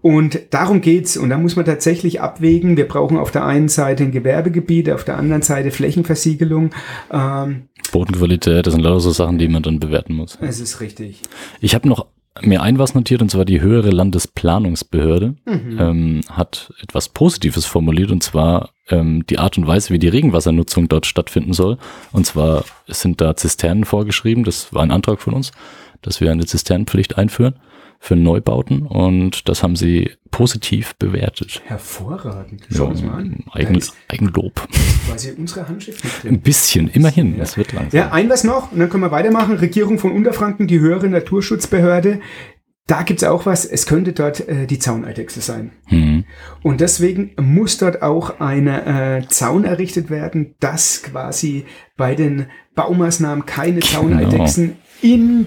Und 0.02 0.42
darum 0.50 0.82
geht's. 0.82 1.16
Und 1.16 1.30
da 1.30 1.38
muss 1.38 1.56
man 1.56 1.64
tatsächlich 1.64 2.20
abwägen. 2.20 2.76
Wir 2.76 2.88
brauchen 2.88 3.18
auf 3.18 3.32
der 3.32 3.46
einen 3.46 3.70
Seite 3.70 4.04
ein 4.04 4.12
Gewerbegebiet, 4.12 4.90
auf 4.90 5.06
der 5.06 5.18
anderen 5.18 5.44
Seite 5.44 5.72
Flächenversiegelung. 5.72 6.72
Ähm, 7.10 7.70
Bodenqualität, 7.94 8.68
das 8.68 8.74
sind 8.74 8.84
lauter 8.84 9.00
so 9.00 9.12
Sachen, 9.12 9.38
die 9.38 9.48
man 9.48 9.64
dann 9.64 9.80
bewerten 9.80 10.16
muss. 10.16 10.38
es 10.42 10.60
ist 10.60 10.82
richtig. 10.82 11.22
Ich 11.62 11.74
habe 11.74 11.88
noch 11.88 12.08
mir 12.42 12.62
ein 12.62 12.80
was 12.80 12.96
notiert, 12.96 13.22
und 13.22 13.30
zwar 13.30 13.46
die 13.46 13.62
höhere 13.62 13.92
Landesplanungsbehörde 13.92 15.36
ähm, 15.80 16.22
hat 16.30 16.74
etwas 16.82 17.10
Positives 17.10 17.66
formuliert, 17.66 18.12
und 18.12 18.24
zwar 18.24 18.72
ähm, 18.90 19.26
die 19.28 19.40
Art 19.40 19.58
und 19.58 19.68
Weise, 19.68 19.94
wie 19.94 20.00
die 20.00 20.08
Regenwassernutzung 20.08 20.90
dort 20.90 21.06
stattfinden 21.06 21.54
soll. 21.54 21.78
Und 22.12 22.26
zwar 22.26 22.66
sind 22.88 23.22
da 23.22 23.36
Zisternen 23.36 23.86
vorgeschrieben, 23.86 24.44
das 24.44 24.74
war 24.74 24.82
ein 24.82 24.92
Antrag 24.92 25.22
von 25.22 25.34
uns, 25.34 25.52
dass 26.02 26.22
wir 26.22 26.32
eine 26.32 26.46
Zisternenpflicht 26.46 27.18
einführen 27.18 27.56
für 28.04 28.18
Neubauten 28.18 28.86
und 28.86 29.48
das 29.48 29.64
haben 29.64 29.78
sie 29.78 30.12
positiv 30.30 30.94
bewertet. 30.96 31.62
Hervorragend. 31.64 32.68
Schau 32.70 32.88
uns 32.88 33.02
mal 33.02 33.14
an. 33.14 33.46
Eigen, 33.54 33.76
ist 33.76 33.94
Eigenlob. 34.10 34.68
quasi 35.08 35.32
unsere 35.32 35.70
Handschrift. 35.70 36.04
Ein 36.26 36.42
bisschen, 36.42 36.90
immerhin, 36.90 37.40
es 37.40 37.56
wird 37.56 37.72
langsam. 37.72 37.98
Ja, 37.98 38.12
ein 38.12 38.30
was 38.30 38.44
noch, 38.44 38.74
und 38.74 38.80
dann 38.80 38.90
können 38.90 39.04
wir 39.04 39.12
weitermachen. 39.12 39.56
Regierung 39.56 40.00
von 40.00 40.12
Unterfranken, 40.12 40.68
die 40.68 40.82
höhere 40.82 41.08
Naturschutzbehörde. 41.08 42.20
Da 42.88 43.04
gibt's 43.04 43.24
auch 43.24 43.46
was. 43.46 43.64
Es 43.64 43.86
könnte 43.86 44.12
dort 44.12 44.50
äh, 44.50 44.68
die 44.68 44.80
Zauneidechse 44.80 45.40
sein. 45.40 45.72
Hm. 45.86 46.26
Und 46.62 46.82
deswegen 46.82 47.32
muss 47.40 47.78
dort 47.78 48.02
auch 48.02 48.42
eine 48.42 49.22
äh, 49.22 49.28
Zaun 49.30 49.64
errichtet 49.64 50.10
werden, 50.10 50.56
dass 50.60 51.04
quasi 51.04 51.64
bei 51.96 52.16
den 52.16 52.48
Baumaßnahmen 52.76 53.46
keine 53.46 53.80
Zauneidechsen 53.80 54.76
in 55.02 55.46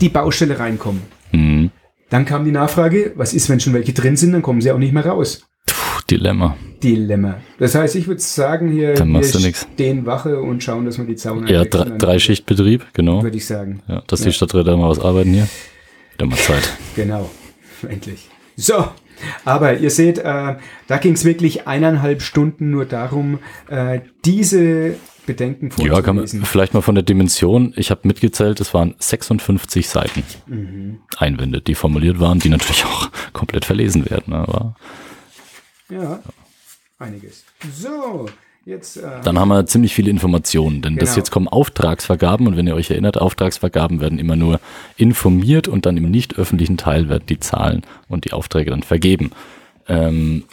die 0.00 0.08
Baustelle 0.08 0.58
reinkommen. 0.58 1.02
Hm. 1.32 1.70
Dann 2.10 2.24
kam 2.24 2.44
die 2.44 2.52
Nachfrage, 2.52 3.12
was 3.16 3.32
ist, 3.34 3.48
wenn 3.48 3.60
schon 3.60 3.72
welche 3.74 3.92
drin 3.92 4.16
sind, 4.16 4.32
dann 4.32 4.42
kommen 4.42 4.60
sie 4.60 4.70
auch 4.70 4.78
nicht 4.78 4.92
mehr 4.92 5.06
raus. 5.06 5.42
Puh, 5.66 6.00
Dilemma. 6.10 6.56
Dilemma. 6.82 7.38
Das 7.58 7.74
heißt, 7.74 7.96
ich 7.96 8.06
würde 8.06 8.20
sagen, 8.20 8.70
hier 8.70 8.94
Dann 8.94 9.10
machst 9.10 9.32
wir 9.34 9.40
du 9.40 9.46
nix. 9.46 9.66
stehen 9.72 10.04
Wache 10.06 10.38
und 10.40 10.62
schauen, 10.62 10.84
dass 10.84 10.98
wir 10.98 11.06
die 11.06 11.16
Zaun 11.16 11.46
Ja, 11.46 11.60
einwechseln, 11.62 11.98
drei, 11.98 12.18
genau. 12.92 13.22
Würde 13.22 13.36
ich 13.36 13.46
sagen. 13.46 13.82
Ja, 13.88 14.02
dass 14.06 14.20
Ja. 14.20 14.26
die 14.26 14.32
Stadträte 14.32 14.76
mal 14.76 14.90
was 14.90 15.00
arbeiten 15.00 15.32
hier. 15.32 15.48
Wieder 16.14 16.26
mal 16.26 16.36
Zeit. 16.36 16.68
Genau. 16.94 17.30
Endlich. 17.88 18.28
So. 18.56 18.86
Aber 19.44 19.78
ihr 19.78 19.90
seht, 19.90 20.18
äh, 20.18 20.56
da 20.88 20.96
ging 21.00 21.12
es 21.14 21.24
wirklich 21.24 21.66
eineinhalb 21.66 22.20
Stunden 22.20 22.70
nur 22.70 22.84
darum, 22.84 23.38
äh, 23.68 24.00
diese 24.24 24.96
Bedenken 25.26 25.70
Ja, 25.78 26.02
kann 26.02 26.16
man 26.16 26.24
vorzulesen. 26.24 26.44
vielleicht 26.44 26.74
mal 26.74 26.80
von 26.82 26.94
der 26.94 27.04
Dimension. 27.04 27.72
Ich 27.76 27.90
habe 27.90 28.00
mitgezählt, 28.04 28.60
es 28.60 28.74
waren 28.74 28.94
56 28.98 29.88
Seiten 29.88 30.22
Mhm. 30.46 30.98
Einwände, 31.16 31.60
die 31.60 31.74
formuliert 31.74 32.20
waren, 32.20 32.38
die 32.40 32.48
natürlich 32.50 32.84
auch 32.84 33.08
komplett 33.32 33.64
verlesen 33.64 34.08
werden. 34.10 34.32
Aber 34.34 34.74
Ja, 35.90 36.20
einiges. 36.98 37.44
So, 37.74 38.26
jetzt. 38.64 38.96
Äh, 38.96 39.20
dann 39.22 39.38
haben 39.38 39.48
wir 39.48 39.66
ziemlich 39.66 39.94
viele 39.94 40.10
Informationen, 40.10 40.82
denn 40.82 40.96
das 40.96 41.10
Genau. 41.10 41.18
jetzt 41.18 41.30
kommen 41.30 41.48
Auftragsvergaben 41.48 42.46
und 42.46 42.56
wenn 42.56 42.66
ihr 42.66 42.74
euch 42.74 42.90
erinnert, 42.90 43.18
Auftragsvergaben 43.18 44.00
werden 44.00 44.18
immer 44.18 44.36
nur 44.36 44.60
informiert 44.96 45.68
und 45.68 45.86
dann 45.86 45.96
im 45.96 46.10
nicht 46.10 46.38
öffentlichen 46.38 46.76
Teil 46.76 47.08
werden 47.08 47.24
die 47.28 47.40
Zahlen 47.40 47.82
und 48.08 48.24
die 48.24 48.32
Aufträge 48.32 48.70
dann 48.70 48.82
vergeben. 48.82 49.30
Ähm, 49.88 50.44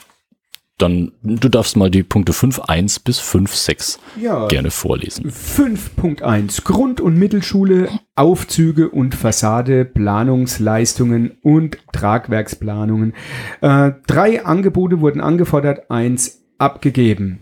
dann, 0.81 1.11
du 1.23 1.50
darfst 1.50 1.77
mal 1.77 1.89
die 1.91 2.03
Punkte 2.03 2.33
5.1 2.33 3.03
bis 3.03 3.19
5.6 3.19 4.00
ja, 4.19 4.47
gerne 4.47 4.71
vorlesen. 4.71 5.29
5.1 5.29 6.63
Grund- 6.63 7.01
und 7.01 7.17
Mittelschule, 7.17 7.89
Aufzüge 8.15 8.89
und 8.89 9.15
Fassade, 9.15 9.85
Planungsleistungen 9.85 11.38
und 11.41 11.77
Tragwerksplanungen. 11.93 13.13
Äh, 13.61 13.91
drei 14.07 14.45
Angebote 14.45 15.01
wurden 15.01 15.21
angefordert, 15.21 15.89
eins 15.91 16.43
abgegeben. 16.57 17.39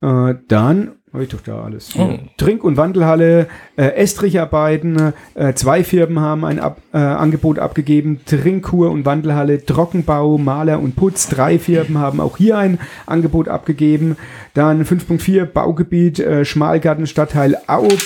Äh, 0.00 0.34
dann, 0.48 0.95
habe 1.16 1.24
ich 1.24 1.30
doch 1.30 1.40
da 1.40 1.62
alles. 1.62 1.96
Oh. 1.98 2.18
Trink- 2.36 2.62
und 2.62 2.76
Wandelhalle, 2.76 3.46
äh, 3.76 3.86
Estricharbeiten, 3.94 5.14
äh, 5.34 5.54
zwei 5.54 5.82
Firmen 5.82 6.20
haben 6.20 6.44
ein 6.44 6.60
Ab 6.60 6.76
äh, 6.92 6.98
Angebot 6.98 7.58
abgegeben, 7.58 8.20
Trinkkur 8.26 8.90
und 8.90 9.06
Wandelhalle, 9.06 9.64
Trockenbau, 9.64 10.36
Maler 10.36 10.78
und 10.78 10.94
Putz, 10.94 11.28
drei 11.28 11.58
Firmen 11.58 11.98
haben 11.98 12.20
auch 12.20 12.36
hier 12.36 12.58
ein 12.58 12.78
Angebot 13.06 13.48
abgegeben. 13.48 14.16
Dann 14.52 14.84
5.4 14.84 15.46
Baugebiet, 15.46 16.20
äh, 16.20 16.44
Schmalgarten, 16.44 17.06
Stadtteil 17.06 17.56
Aub. 17.66 17.98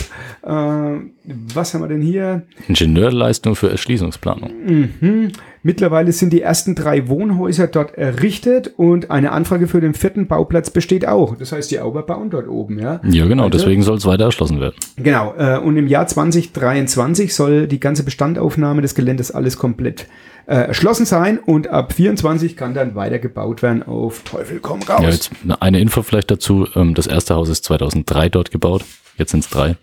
Äh, 0.42 1.00
was 1.24 1.74
haben 1.74 1.82
wir 1.82 1.88
denn 1.88 2.00
hier? 2.02 2.42
Ingenieurleistung 2.68 3.54
für 3.56 3.70
Erschließungsplanung. 3.70 4.50
Mhm. 4.66 5.32
Mittlerweile 5.62 6.10
sind 6.12 6.32
die 6.32 6.40
ersten 6.40 6.74
drei 6.74 7.08
Wohnhäuser 7.08 7.66
dort 7.66 7.94
errichtet 7.98 8.72
und 8.78 9.10
eine 9.10 9.32
Anfrage 9.32 9.66
für 9.66 9.82
den 9.82 9.92
vierten 9.92 10.26
Bauplatz 10.26 10.70
besteht 10.70 11.06
auch. 11.06 11.36
Das 11.36 11.52
heißt, 11.52 11.70
die 11.70 11.80
Auber 11.80 12.02
bauen 12.02 12.30
dort 12.30 12.48
oben, 12.48 12.78
ja. 12.78 13.00
Ja, 13.04 13.26
genau, 13.26 13.44
Also- 13.44 13.58
deswegen 13.58 13.82
soll 13.82 13.98
es 13.98 14.06
weiter 14.06 14.24
erschlossen 14.24 14.58
werden. 14.60 14.76
Genau, 14.96 15.34
äh, 15.36 15.58
und 15.58 15.76
im 15.76 15.86
Jahr 15.86 16.06
2023 16.06 17.34
soll 17.34 17.66
die 17.66 17.80
ganze 17.80 18.04
Bestandaufnahme 18.04 18.80
des 18.82 18.94
Geländes 18.94 19.30
alles 19.30 19.58
komplett 19.58 20.06
äh, 20.46 20.54
erschlossen 20.68 21.04
sein 21.06 21.38
und 21.38 21.68
ab 21.68 21.92
24 21.92 22.56
kann 22.56 22.74
dann 22.74 22.94
weiter 22.94 23.18
gebaut 23.18 23.62
werden 23.62 23.82
auf 23.84 24.22
Teufel 24.24 24.58
komm 24.60 24.80
raus. 24.82 25.00
Ja, 25.02 25.10
jetzt 25.10 25.30
eine 25.60 25.78
Info 25.78 26.02
vielleicht 26.02 26.30
dazu. 26.30 26.66
ähm, 26.74 26.94
Das 26.94 27.06
erste 27.06 27.34
Haus 27.36 27.48
ist 27.50 27.64
2003 27.64 28.28
dort 28.30 28.50
gebaut. 28.50 28.84
Jetzt 29.16 29.30
sind 29.32 29.44
es 29.44 29.50
drei. 29.50 29.76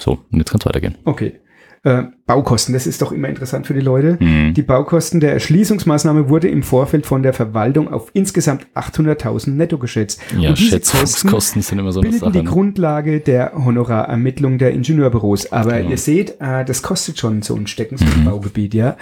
So, 0.00 0.12
und 0.30 0.38
jetzt 0.38 0.50
kann 0.50 0.60
es 0.60 0.66
weitergehen. 0.66 0.96
Okay. 1.04 1.40
Äh, 1.84 2.04
Baukosten, 2.28 2.74
das 2.74 2.86
ist 2.86 3.02
doch 3.02 3.10
immer 3.10 3.28
interessant 3.28 3.66
für 3.66 3.74
die 3.74 3.80
Leute. 3.80 4.18
Mhm. 4.20 4.52
Die 4.54 4.62
Baukosten 4.62 5.18
der 5.18 5.32
Erschließungsmaßnahme 5.32 6.28
wurde 6.28 6.46
im 6.48 6.62
Vorfeld 6.62 7.06
von 7.06 7.22
der 7.24 7.32
Verwaltung 7.32 7.90
auf 7.92 8.10
insgesamt 8.12 8.66
800.000 8.74 9.50
netto 9.50 9.78
geschätzt. 9.78 10.20
Ja, 10.38 10.50
und 10.50 10.58
diese 10.58 10.78
Kosten 10.78 10.96
Schätzungskosten 10.98 11.62
sind 11.62 11.78
immer 11.78 11.90
so 11.90 12.00
eine 12.00 12.10
bilden 12.10 12.20
Sache. 12.20 12.32
die 12.32 12.38
ne? 12.42 12.44
Grundlage 12.44 13.20
der 13.20 13.52
Honorarermittlung 13.54 14.58
der 14.58 14.72
Ingenieurbüros. 14.72 15.50
Aber 15.52 15.78
Genau. 15.78 15.88
ihr 15.90 15.96
seht, 15.98 16.36
äh, 16.40 16.64
das 16.66 16.82
kostet 16.82 17.18
schon 17.18 17.40
so 17.42 17.56
ein 17.56 17.66
Stecken, 17.66 17.96
so 17.96 18.04
Mhm. 18.04 18.10
ein 18.12 18.24
Baugebiet, 18.26 18.74
ja. 18.74 18.96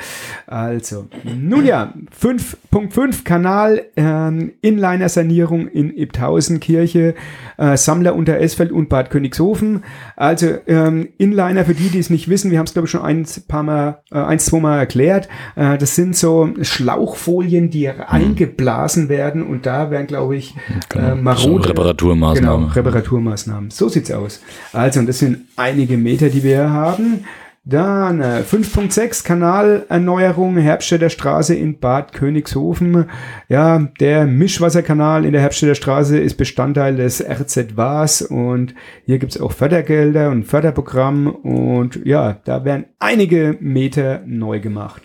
Also, 0.47 1.09
nun 1.25 1.67
ja, 1.67 1.93
5.5 2.17 3.25
Kanal, 3.25 3.83
ähm, 3.97 4.53
Inliner-Sanierung 4.61 5.67
in 5.69 5.97
Ibthausen 5.97 6.61
Kirche, 6.61 7.15
äh, 7.59 7.77
Sammler 7.77 8.15
unter 8.15 8.39
Esfeld 8.39 8.71
und 8.71 8.89
Bad 8.89 9.11
Königshofen. 9.11 9.83
Also, 10.15 10.47
ähm, 10.69 11.09
Inliner, 11.19 11.65
für 11.65 11.75
die, 11.75 11.89
die 11.89 11.99
es 11.99 12.09
nicht 12.11 12.29
wissen, 12.29 12.51
wir 12.53 12.59
haben 12.59 12.67
es, 12.67 12.73
glaube 12.73 12.87
ich, 12.87 12.91
schon 12.93 13.03
ein 13.03 13.16
paar 13.49 13.63
Mal, 13.63 13.99
äh, 14.13 14.19
ein, 14.19 14.39
zwei 14.39 14.61
Mal 14.61 14.79
erklärt. 14.79 15.29
Äh, 15.55 15.79
das 15.79 15.95
sind 15.95 16.17
so 16.17 16.51
Schlauchfolien, 16.63 17.71
die 17.71 17.89
eingeblasen 17.89 19.09
werden 19.09 19.43
und 19.47 19.67
da 19.67 19.91
werden, 19.91 20.07
glaube 20.07 20.37
ich, 20.37 20.55
Mhm. 20.55 20.61
Genau. 20.89 21.07
äh, 21.09 21.15
marode, 21.15 21.63
So 21.63 21.69
Reparaturmaßnahmen. 21.69 22.61
Genau, 22.63 22.73
Reparaturmaßnahmen. 22.75 23.71
So 23.71 23.89
sieht's 23.89 24.11
aus. 24.11 24.41
Also, 24.73 25.01
und 25.01 25.07
das 25.09 25.19
sind 25.19 25.39
einige 25.57 25.97
Meter, 25.97 26.29
die 26.29 26.43
wir 26.43 26.57
hier 26.57 26.71
haben. 26.71 27.25
Dann 27.69 28.21
äh, 28.21 28.45
5.6 28.49 29.25
Kanalerneuerung 29.25 30.57
Herbststädter 30.57 31.11
Straße 31.11 31.53
in 31.57 31.81
Bad 31.81 32.13
Königshofen. 32.13 33.11
Ja, 33.49 33.89
der 33.99 34.25
Mischwasserkanal 34.27 35.25
in 35.25 35.33
der 35.33 35.41
Herbststädter 35.41 35.75
Straße 35.75 36.17
ist 36.17 36.37
Bestandteil 36.37 36.95
des 36.95 37.21
RZ 37.21 37.77
WAS 37.77 38.23
und 38.23 38.73
hier 39.05 39.19
gibt's 39.19 39.41
auch 39.41 39.51
Fördergelder 39.51 40.31
und 40.31 40.45
Förderprogramm 40.45 41.27
und 41.27 42.07
ja, 42.07 42.35
da 42.45 42.65
werden 42.65 42.87
einige 43.01 43.57
Meter 43.61 44.23
neu 44.25 44.61
gemacht. 44.61 45.03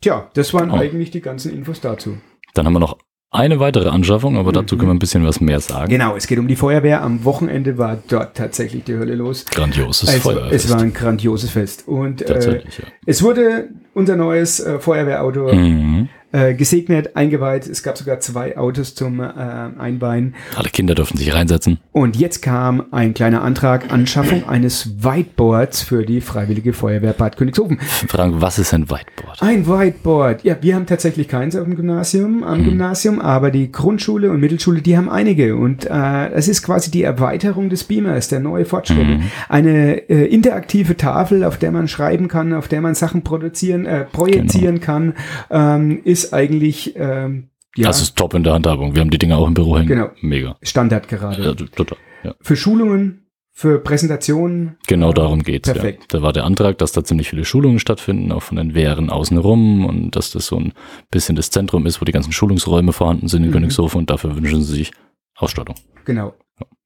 Tja, 0.00 0.30
das 0.32 0.54
waren 0.54 0.70
Oh. 0.70 0.76
eigentlich 0.76 1.10
die 1.10 1.20
ganzen 1.20 1.52
Infos 1.52 1.82
dazu. 1.82 2.16
Dann 2.54 2.64
haben 2.64 2.72
wir 2.72 2.80
noch 2.80 2.96
eine 3.32 3.58
weitere 3.60 3.88
Anschaffung, 3.88 4.36
aber 4.36 4.52
dazu 4.52 4.76
können 4.76 4.90
wir 4.90 4.94
ein 4.94 4.98
bisschen 4.98 5.24
was 5.24 5.40
mehr 5.40 5.58
sagen. 5.60 5.90
Genau, 5.90 6.14
es 6.16 6.26
geht 6.26 6.38
um 6.38 6.46
die 6.48 6.56
Feuerwehr. 6.56 7.02
Am 7.02 7.24
Wochenende 7.24 7.78
war 7.78 7.98
dort 8.08 8.36
tatsächlich 8.36 8.84
die 8.84 8.94
Hölle 8.94 9.14
los. 9.14 9.46
Grandioses 9.46 10.08
Also, 10.08 10.20
Feuerwehr. 10.20 10.52
es 10.52 10.70
war 10.70 10.80
ein 10.80 10.92
grandioses 10.92 11.50
Fest. 11.50 11.84
Und 11.88 12.22
äh, 12.22 12.58
ja. 12.58 12.60
es 13.06 13.22
wurde 13.22 13.70
unser 13.94 14.16
neues 14.16 14.60
äh, 14.60 14.78
Feuerwehrauto 14.78 15.52
Mhm. 15.52 16.08
Äh, 16.32 16.54
gesegnet, 16.54 17.16
eingeweiht. 17.16 17.66
Es 17.66 17.82
gab 17.82 17.96
sogar 17.96 18.20
zwei 18.20 18.56
Autos 18.56 18.94
zum 18.94 19.20
äh, 19.20 19.24
Einweihen. 19.26 20.34
Alle 20.56 20.70
Kinder 20.70 20.94
dürfen 20.94 21.16
sich 21.16 21.32
reinsetzen. 21.32 21.78
Und 21.92 22.16
jetzt 22.16 22.42
kam 22.42 22.84
ein 22.90 23.14
kleiner 23.14 23.42
Antrag, 23.42 23.92
Anschaffung 23.92 24.48
eines 24.48 25.04
Whiteboards 25.04 25.82
für 25.82 26.04
die 26.04 26.20
Freiwillige 26.20 26.72
Feuerwehr 26.72 27.12
Bad 27.12 27.36
Königshofen. 27.36 27.78
Fragen, 27.80 28.40
was 28.40 28.58
ist 28.58 28.72
ein 28.74 28.90
Whiteboard? 28.90 29.42
Ein 29.42 29.66
Whiteboard. 29.66 30.44
Ja, 30.44 30.56
wir 30.60 30.74
haben 30.74 30.86
tatsächlich 30.86 31.28
keins 31.28 31.54
auf 31.56 31.64
dem 31.64 31.76
Gymnasium, 31.76 32.42
am 32.42 32.64
Gymnasium, 32.64 33.20
aber 33.20 33.50
die 33.50 33.70
Grundschule 33.70 34.30
und 34.30 34.40
Mittelschule, 34.40 34.82
die 34.82 34.96
haben 34.96 35.10
einige. 35.10 35.56
Und 35.56 35.84
äh, 35.84 36.30
es 36.30 36.48
ist 36.48 36.62
quasi 36.62 36.90
die 36.90 37.02
Erweiterung 37.02 37.68
des 37.68 37.84
Beamers, 37.84 38.28
der 38.28 38.40
neue 38.40 38.64
Fortschritte. 38.64 39.20
Eine 39.48 40.08
äh, 40.08 40.26
interaktive 40.26 40.96
Tafel, 40.96 41.44
auf 41.44 41.58
der 41.58 41.72
man 41.72 41.88
schreiben 41.88 42.28
kann, 42.28 42.52
auf 42.52 42.68
der 42.68 42.80
man 42.80 42.94
Sachen 42.94 43.22
produzieren, 43.22 43.86
äh, 43.86 44.04
projizieren 44.04 44.80
kann, 44.80 45.14
ähm, 45.50 46.00
ist 46.04 46.21
eigentlich 46.32 46.94
ähm, 46.96 47.48
ja, 47.76 47.86
Das 47.88 48.02
ist 48.02 48.16
top 48.16 48.34
in 48.34 48.42
der 48.44 48.52
Handhabung. 48.52 48.94
Wir 48.94 49.00
haben 49.00 49.10
die 49.10 49.18
Dinger 49.18 49.38
auch 49.38 49.46
im 49.46 49.54
Büro 49.54 49.76
hängen. 49.78 49.88
Genau. 49.88 50.10
Mega. 50.20 50.56
Standard 50.62 51.08
gerade. 51.08 51.42
Ja, 51.42 51.54
total. 51.54 51.96
Ja. 52.22 52.34
Für 52.40 52.54
Schulungen, 52.56 53.26
für 53.50 53.78
Präsentationen. 53.78 54.76
Genau 54.86 55.12
darum 55.12 55.42
geht's. 55.42 55.68
Ja. 55.68 55.74
Perfekt. 55.74 56.04
Da 56.12 56.20
war 56.22 56.32
der 56.32 56.44
Antrag, 56.44 56.78
dass 56.78 56.92
da 56.92 57.02
ziemlich 57.02 57.30
viele 57.30 57.44
Schulungen 57.44 57.78
stattfinden, 57.78 58.30
auch 58.32 58.42
von 58.42 58.56
den 58.58 58.74
Wehren 58.74 59.08
außenrum 59.10 59.86
und 59.86 60.10
dass 60.16 60.30
das 60.32 60.46
so 60.46 60.58
ein 60.58 60.72
bisschen 61.10 61.34
das 61.36 61.50
Zentrum 61.50 61.86
ist, 61.86 62.00
wo 62.00 62.04
die 62.04 62.12
ganzen 62.12 62.32
Schulungsräume 62.32 62.92
vorhanden 62.92 63.28
sind 63.28 63.42
in 63.42 63.48
Mhm. 63.48 63.52
Königshofen 63.54 63.98
und 64.00 64.10
dafür 64.10 64.36
wünschen 64.36 64.62
sie 64.62 64.74
sich 64.74 64.90
Ausstattung. 65.36 65.76
Genau. 66.04 66.34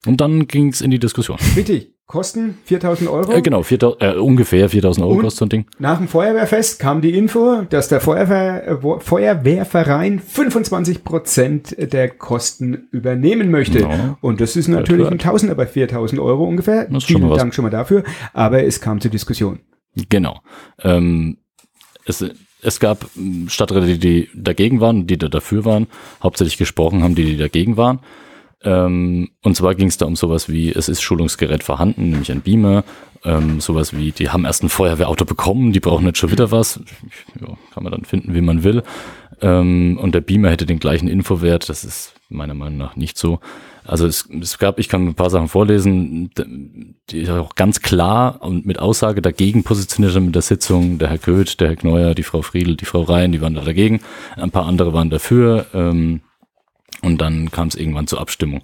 Und 0.05 0.21
dann 0.21 0.47
ging's 0.47 0.79
in 0.81 0.89
die 0.91 0.99
Diskussion. 0.99 1.37
Richtig. 1.55 1.93
Kosten 2.07 2.57
4000 2.63 3.09
Euro. 3.09 3.33
Äh, 3.33 3.41
genau, 3.41 3.63
4000, 3.63 4.01
äh, 4.01 4.15
ungefähr 4.15 4.69
4000 4.69 5.05
Euro 5.05 5.15
Und? 5.15 5.23
kostet 5.23 5.39
so 5.39 5.45
ein 5.45 5.49
Ding. 5.49 5.65
Nach 5.77 5.97
dem 5.97 6.07
Feuerwehrfest 6.07 6.79
kam 6.79 7.01
die 7.01 7.17
Info, 7.17 7.63
dass 7.69 7.89
der 7.89 7.99
Feuerwehr, 7.99 8.65
äh, 8.65 8.99
Feuerwehrverein 9.01 10.19
25 10.19 11.03
Prozent 11.03 11.75
der 11.77 12.09
Kosten 12.09 12.87
übernehmen 12.91 13.51
möchte. 13.51 13.81
Ja. 13.81 14.17
Und 14.21 14.39
das 14.39 14.55
ist 14.55 14.69
natürlich 14.69 15.07
ein 15.07 15.19
Tausender 15.19 15.55
bei 15.55 15.67
4000 15.67 16.21
Euro 16.21 16.45
ungefähr. 16.45 16.87
Vielen. 17.01 17.29
Dank 17.35 17.53
schon 17.53 17.63
mal 17.63 17.71
dafür. 17.71 18.05
Aber 18.33 18.63
es 18.63 18.79
kam 18.79 19.01
zur 19.01 19.11
Diskussion. 19.11 19.59
Genau. 20.07 20.39
Ähm, 20.83 21.39
es, 22.05 22.23
es 22.61 22.79
gab 22.79 23.05
ähm, 23.17 23.49
Stadträte, 23.49 23.85
die, 23.85 23.99
die 23.99 24.29
dagegen 24.33 24.79
waren, 24.79 25.07
die 25.07 25.17
da 25.17 25.27
dafür 25.27 25.65
waren. 25.65 25.87
Hauptsächlich 26.23 26.57
gesprochen 26.57 27.03
haben 27.03 27.15
die, 27.15 27.25
die 27.25 27.37
dagegen 27.37 27.75
waren. 27.75 27.99
Ähm, 28.63 29.29
und 29.43 29.55
zwar 29.55 29.75
ging 29.75 29.87
es 29.87 29.97
da 29.97 30.05
um 30.05 30.15
sowas 30.15 30.49
wie, 30.49 30.71
es 30.71 30.89
ist 30.89 31.01
Schulungsgerät 31.01 31.63
vorhanden, 31.63 32.09
nämlich 32.09 32.31
ein 32.31 32.41
Beamer, 32.41 32.83
ähm, 33.23 33.59
sowas 33.59 33.95
wie, 33.95 34.11
die 34.11 34.29
haben 34.29 34.45
erst 34.45 34.63
ein 34.63 34.69
Feuerwehrauto 34.69 35.25
bekommen, 35.25 35.73
die 35.73 35.79
brauchen 35.79 36.05
jetzt 36.05 36.17
schon 36.17 36.31
wieder 36.31 36.51
was. 36.51 36.79
Ja, 37.39 37.55
kann 37.73 37.83
man 37.83 37.91
dann 37.91 38.05
finden, 38.05 38.33
wie 38.33 38.41
man 38.41 38.63
will. 38.63 38.83
Ähm, 39.41 39.99
und 40.01 40.15
der 40.15 40.21
Beamer 40.21 40.49
hätte 40.49 40.65
den 40.65 40.79
gleichen 40.79 41.07
Infowert, 41.07 41.69
das 41.69 41.83
ist 41.83 42.13
meiner 42.29 42.55
Meinung 42.55 42.77
nach 42.77 42.95
nicht 42.95 43.17
so. 43.17 43.39
Also 43.85 44.05
es, 44.05 44.27
es 44.41 44.57
gab, 44.57 44.79
ich 44.79 44.89
kann 44.89 45.07
ein 45.07 45.15
paar 45.15 45.29
Sachen 45.29 45.47
vorlesen, 45.47 46.29
die 47.09 47.29
auch 47.29 47.55
ganz 47.55 47.81
klar 47.81 48.41
und 48.41 48.65
mit 48.65 48.79
Aussage 48.79 49.21
dagegen 49.21 49.63
positioniert 49.63 50.19
mit 50.19 50.35
der 50.35 50.41
Sitzung. 50.41 50.97
Der 50.97 51.09
Herr 51.09 51.19
Goeth, 51.19 51.61
der 51.61 51.69
Herr 51.69 51.75
Kneuer, 51.77 52.13
die 52.13 52.23
Frau 52.23 52.41
Friedel, 52.41 52.75
die 52.75 52.85
Frau 52.85 53.03
Rhein, 53.03 53.31
die 53.31 53.39
waren 53.39 53.53
da 53.53 53.61
dagegen. 53.61 54.01
Ein 54.35 54.51
paar 54.51 54.65
andere 54.65 54.91
waren 54.91 55.09
dafür. 55.09 55.67
Ähm, 55.73 56.19
und 57.01 57.19
dann 57.21 57.51
kam 57.51 57.67
es 57.67 57.75
irgendwann 57.75 58.07
zur 58.07 58.19
Abstimmung. 58.19 58.61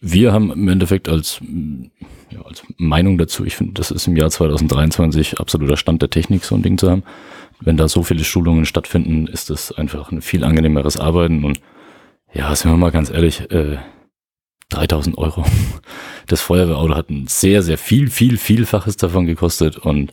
Wir 0.00 0.32
haben 0.32 0.50
im 0.50 0.68
Endeffekt 0.68 1.08
als, 1.08 1.40
ja, 2.30 2.42
als 2.42 2.62
Meinung 2.78 3.18
dazu, 3.18 3.44
ich 3.44 3.56
finde, 3.56 3.74
das 3.74 3.90
ist 3.90 4.06
im 4.06 4.16
Jahr 4.16 4.30
2023 4.30 5.40
absoluter 5.40 5.76
Stand 5.76 6.00
der 6.00 6.10
Technik, 6.10 6.44
so 6.44 6.54
ein 6.54 6.62
Ding 6.62 6.78
zu 6.78 6.90
haben. 6.90 7.02
Wenn 7.60 7.76
da 7.76 7.88
so 7.88 8.02
viele 8.02 8.24
Schulungen 8.24 8.64
stattfinden, 8.64 9.26
ist 9.26 9.50
das 9.50 9.72
einfach 9.72 10.10
ein 10.10 10.22
viel 10.22 10.44
angenehmeres 10.44 10.96
Arbeiten 10.96 11.44
und 11.44 11.60
ja, 12.32 12.54
sind 12.54 12.70
wir 12.70 12.78
mal 12.78 12.92
ganz 12.92 13.10
ehrlich, 13.10 13.50
äh, 13.50 13.78
3000 14.70 15.18
Euro. 15.18 15.44
Das 16.26 16.40
Feuerwehrauto 16.40 16.94
hat 16.94 17.10
ein 17.10 17.26
sehr, 17.26 17.60
sehr 17.60 17.76
viel, 17.76 18.08
viel, 18.08 18.36
vielfaches 18.36 18.96
davon 18.96 19.26
gekostet 19.26 19.78
und 19.78 20.12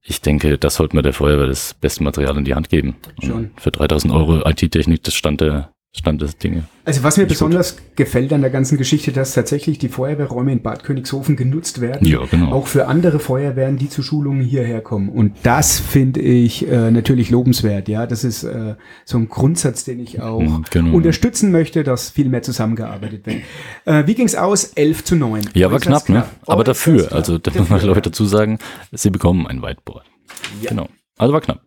ich 0.00 0.20
denke, 0.20 0.58
das 0.58 0.76
sollte 0.76 0.94
man 0.94 1.02
der 1.02 1.12
Feuerwehr 1.12 1.48
das 1.48 1.74
beste 1.74 2.04
Material 2.04 2.38
in 2.38 2.44
die 2.44 2.54
Hand 2.54 2.68
geben. 2.68 2.94
Schon. 3.20 3.50
Für 3.56 3.72
3000 3.72 4.14
Euro 4.14 4.48
IT-Technik, 4.48 5.02
das 5.02 5.14
stand 5.14 5.40
der, 5.40 5.72
Stand 5.96 6.20
des 6.20 6.36
Dinge. 6.36 6.64
Also 6.84 7.02
was 7.02 7.16
mir 7.16 7.26
besonders 7.26 7.76
gut. 7.76 7.96
gefällt 7.96 8.32
an 8.32 8.42
der 8.42 8.50
ganzen 8.50 8.76
Geschichte, 8.76 9.12
dass 9.12 9.32
tatsächlich 9.32 9.78
die 9.78 9.88
Feuerwehrräume 9.88 10.52
in 10.52 10.62
Bad 10.62 10.84
Königshofen 10.84 11.34
genutzt 11.34 11.80
werden. 11.80 12.06
Ja, 12.06 12.20
genau. 12.30 12.52
Auch 12.52 12.66
für 12.66 12.86
andere 12.86 13.18
Feuerwehren, 13.18 13.78
die 13.78 13.88
zu 13.88 14.02
Schulungen 14.02 14.42
hierher 14.42 14.82
kommen. 14.82 15.08
Und 15.08 15.34
das 15.42 15.80
finde 15.80 16.20
ich 16.20 16.68
äh, 16.68 16.90
natürlich 16.90 17.30
lobenswert. 17.30 17.88
Ja, 17.88 18.06
das 18.06 18.24
ist 18.24 18.44
äh, 18.44 18.74
so 19.04 19.18
ein 19.18 19.28
Grundsatz, 19.28 19.84
den 19.84 19.98
ich 19.98 20.20
auch 20.20 20.40
mhm, 20.40 20.64
genau. 20.70 20.94
unterstützen 20.94 21.50
möchte, 21.50 21.82
dass 21.82 22.10
viel 22.10 22.28
mehr 22.28 22.42
zusammengearbeitet 22.42 23.26
wird. 23.26 23.38
Äh, 23.86 24.06
wie 24.06 24.14
ging 24.14 24.26
es 24.26 24.34
aus? 24.34 24.64
11 24.74 25.04
zu 25.04 25.16
9. 25.16 25.42
Ja, 25.54 25.70
war 25.72 25.80
knapp, 25.80 26.08
ne? 26.08 26.26
Aber 26.46 26.62
dafür, 26.62 27.12
also 27.12 27.38
da 27.38 27.50
muss 27.56 27.70
man 27.70 27.80
Leute 27.80 28.02
dazu 28.02 28.26
sagen, 28.26 28.58
sie 28.92 29.10
bekommen 29.10 29.46
ein 29.46 29.62
Whiteboard. 29.62 30.04
Ja. 30.60 30.70
Genau. 30.70 30.88
Also 31.16 31.32
war 31.32 31.40
knapp. 31.40 31.62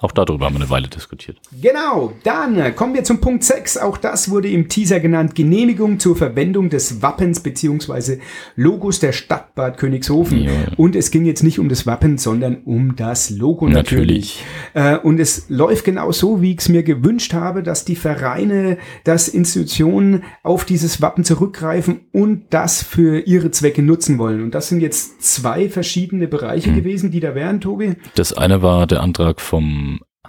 Auch 0.00 0.12
darüber 0.12 0.46
haben 0.46 0.54
wir 0.54 0.60
eine 0.60 0.70
Weile 0.70 0.88
diskutiert. 0.88 1.38
Genau, 1.60 2.12
dann 2.22 2.74
kommen 2.76 2.94
wir 2.94 3.04
zum 3.04 3.20
Punkt 3.20 3.44
6. 3.44 3.78
Auch 3.78 3.96
das 3.96 4.30
wurde 4.30 4.48
im 4.48 4.68
Teaser 4.68 5.00
genannt. 5.00 5.34
Genehmigung 5.34 5.98
zur 5.98 6.16
Verwendung 6.16 6.68
des 6.68 7.00
Wappens 7.00 7.40
bzw. 7.40 8.18
Logos 8.56 9.00
der 9.00 9.12
Stadt 9.12 9.54
Bad 9.54 9.78
Königshofen. 9.78 10.42
Ja. 10.42 10.50
Und 10.76 10.96
es 10.96 11.10
ging 11.10 11.24
jetzt 11.24 11.42
nicht 11.42 11.58
um 11.58 11.70
das 11.70 11.86
Wappen, 11.86 12.18
sondern 12.18 12.58
um 12.64 12.94
das 12.96 13.30
Logo 13.30 13.68
natürlich. 13.68 14.44
natürlich. 14.44 14.44
Äh, 14.74 14.98
und 14.98 15.18
es 15.18 15.46
läuft 15.48 15.84
genau 15.84 16.12
so, 16.12 16.42
wie 16.42 16.52
ich 16.52 16.58
es 16.58 16.68
mir 16.68 16.82
gewünscht 16.82 17.32
habe, 17.32 17.62
dass 17.62 17.84
die 17.84 17.96
Vereine, 17.96 18.76
dass 19.04 19.28
Institutionen 19.28 20.24
auf 20.42 20.66
dieses 20.66 21.00
Wappen 21.00 21.24
zurückgreifen 21.24 22.00
und 22.12 22.44
das 22.50 22.82
für 22.82 23.20
ihre 23.20 23.50
Zwecke 23.50 23.82
nutzen 23.82 24.18
wollen. 24.18 24.42
Und 24.42 24.54
das 24.54 24.68
sind 24.68 24.80
jetzt 24.80 25.22
zwei 25.22 25.70
verschiedene 25.70 26.28
Bereiche 26.28 26.68
hm. 26.68 26.76
gewesen, 26.76 27.10
die 27.10 27.20
da 27.20 27.34
wären, 27.34 27.60
Tobi. 27.60 27.94
Das 28.14 28.32
eine 28.32 28.60
war 28.60 28.86
der 28.86 29.00
Antrag 29.00 29.40
vom 29.40 29.85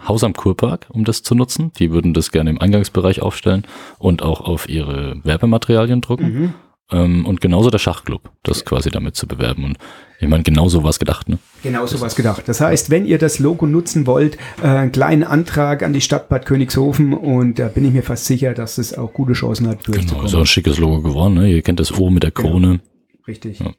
Haus 0.08 0.24
am 0.24 0.34
Kurpark, 0.34 0.88
um 0.90 1.06
das 1.06 1.24
zu 1.24 1.36
nutzen. 1.36 1.72
Die 1.80 1.92
würden 1.92 2.14
das 2.14 2.32
gerne 2.32 2.50
im 2.50 2.62
Eingangsbereich 2.62 3.22
aufstellen 3.22 3.64
und 4.00 4.22
auch 4.22 4.42
auf 4.42 4.68
ihre 4.68 5.20
Werbematerialien 5.24 6.02
drucken. 6.02 6.34
Mhm. 6.34 6.54
Ähm, 6.90 7.26
und 7.26 7.42
genauso 7.42 7.70
der 7.70 7.80
Schachclub, 7.80 8.30
das 8.44 8.64
quasi 8.64 8.90
damit 8.90 9.16
zu 9.16 9.28
bewerben. 9.28 9.66
Und 9.66 9.78
ich 10.20 10.28
meine, 10.28 10.44
genau 10.44 10.70
so 10.70 10.84
was 10.84 11.00
gedacht, 11.00 11.28
ne? 11.28 11.38
Genau 11.62 11.86
so 11.86 12.00
was 12.00 12.16
gedacht. 12.16 12.44
Das 12.48 12.62
heißt, 12.62 12.90
wenn 12.90 13.06
ihr 13.06 13.18
das 13.18 13.40
Logo 13.40 13.66
nutzen 13.66 14.08
wollt, 14.08 14.38
äh, 14.64 14.68
einen 14.68 14.92
kleinen 14.94 15.24
Antrag 15.24 15.84
an 15.84 15.92
die 15.92 16.00
Stadt 16.00 16.30
Bad 16.30 16.46
Königshofen 16.46 17.14
und 17.14 17.60
da 17.60 17.68
bin 17.68 17.84
ich 17.84 17.92
mir 17.92 18.04
fast 18.04 18.26
sicher, 18.26 18.54
dass 18.54 18.78
es 18.78 18.98
auch 18.98 19.12
gute 19.12 19.34
Chancen 19.34 19.68
hat, 19.68 19.86
durchzukommen. 19.86 20.10
Genau, 20.16 20.26
ist 20.26 20.36
auch 20.36 20.40
ein 20.40 20.46
schickes 20.46 20.78
Logo 20.78 21.02
geworden, 21.02 21.34
ne? 21.34 21.52
Ihr 21.52 21.62
kennt 21.62 21.82
das 21.82 21.98
O 21.98 22.10
mit 22.10 22.24
der 22.24 22.32
genau. 22.32 22.50
Krone. 22.50 22.68
Genau. 22.68 22.82
Richtig. 23.28 23.60
Ja. 23.60 23.72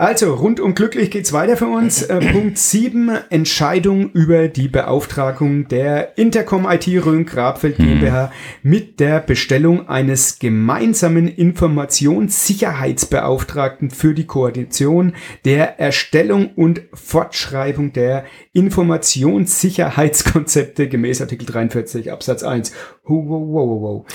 Also, 0.00 0.32
rundum 0.32 0.74
glücklich 0.74 1.10
geht's 1.10 1.34
weiter 1.34 1.58
für 1.58 1.66
uns. 1.66 2.00
Äh, 2.00 2.20
Punkt 2.32 2.56
7, 2.56 3.10
Entscheidung 3.28 4.10
über 4.12 4.48
die 4.48 4.68
Beauftragung 4.68 5.68
der 5.68 6.16
Intercom 6.16 6.66
IT 6.66 6.86
Rhön 6.86 7.26
Grabfeld 7.26 7.76
hm. 7.76 7.84
GmbH 7.84 8.32
mit 8.62 8.98
der 8.98 9.20
Bestellung 9.20 9.90
eines 9.90 10.38
gemeinsamen 10.38 11.28
Informationssicherheitsbeauftragten 11.28 13.90
für 13.90 14.14
die 14.14 14.26
Koordination 14.26 15.12
der 15.44 15.78
Erstellung 15.78 16.54
und 16.54 16.80
Fortschreibung 16.94 17.92
der 17.92 18.24
Informationssicherheitskonzepte 18.54 20.88
gemäß 20.88 21.20
Artikel 21.20 21.44
43 21.44 22.10
Absatz 22.10 22.42
1. 22.42 22.72
Wow, 23.04 23.24
wow, 23.26 23.42
wow, 23.46 23.82
wow. 23.82 24.06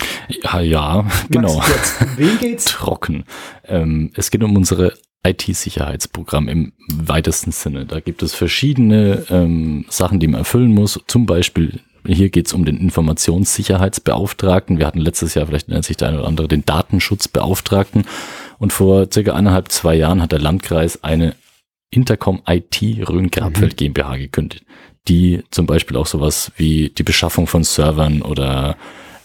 Ja, 0.42 0.58
ja, 0.60 1.06
genau. 1.30 1.62
Wen 2.16 2.40
geht's? 2.40 2.64
Trocken. 2.72 3.22
Ähm, 3.68 4.10
es 4.16 4.32
geht 4.32 4.42
um 4.42 4.56
unsere 4.56 4.92
IT-Sicherheitsprogramm 5.30 6.48
im 6.48 6.72
weitesten 6.92 7.52
Sinne. 7.52 7.86
Da 7.86 8.00
gibt 8.00 8.22
es 8.22 8.34
verschiedene 8.34 9.24
ähm, 9.30 9.86
Sachen, 9.88 10.20
die 10.20 10.28
man 10.28 10.40
erfüllen 10.40 10.72
muss. 10.72 11.00
Zum 11.06 11.26
Beispiel, 11.26 11.80
hier 12.06 12.30
geht 12.30 12.46
es 12.46 12.52
um 12.52 12.64
den 12.64 12.76
Informationssicherheitsbeauftragten. 12.76 14.78
Wir 14.78 14.86
hatten 14.86 15.00
letztes 15.00 15.34
Jahr, 15.34 15.46
vielleicht 15.46 15.68
nennt 15.68 15.84
sich 15.84 15.96
der 15.96 16.08
eine 16.08 16.18
oder 16.18 16.28
andere, 16.28 16.48
den 16.48 16.64
Datenschutzbeauftragten. 16.64 18.04
Und 18.58 18.72
vor 18.72 19.08
circa 19.12 19.34
eineinhalb, 19.34 19.70
zwei 19.70 19.94
Jahren 19.94 20.22
hat 20.22 20.32
der 20.32 20.38
Landkreis 20.38 21.02
eine 21.04 21.34
Intercom 21.90 22.42
IT 22.46 22.82
Rhön-Grabfeld 22.82 23.72
mhm. 23.72 23.76
GmbH 23.76 24.16
gekündigt, 24.16 24.64
die 25.08 25.42
zum 25.50 25.66
Beispiel 25.66 25.96
auch 25.96 26.06
sowas 26.06 26.52
wie 26.56 26.90
die 26.90 27.02
Beschaffung 27.02 27.46
von 27.46 27.64
Servern 27.64 28.22
oder 28.22 28.76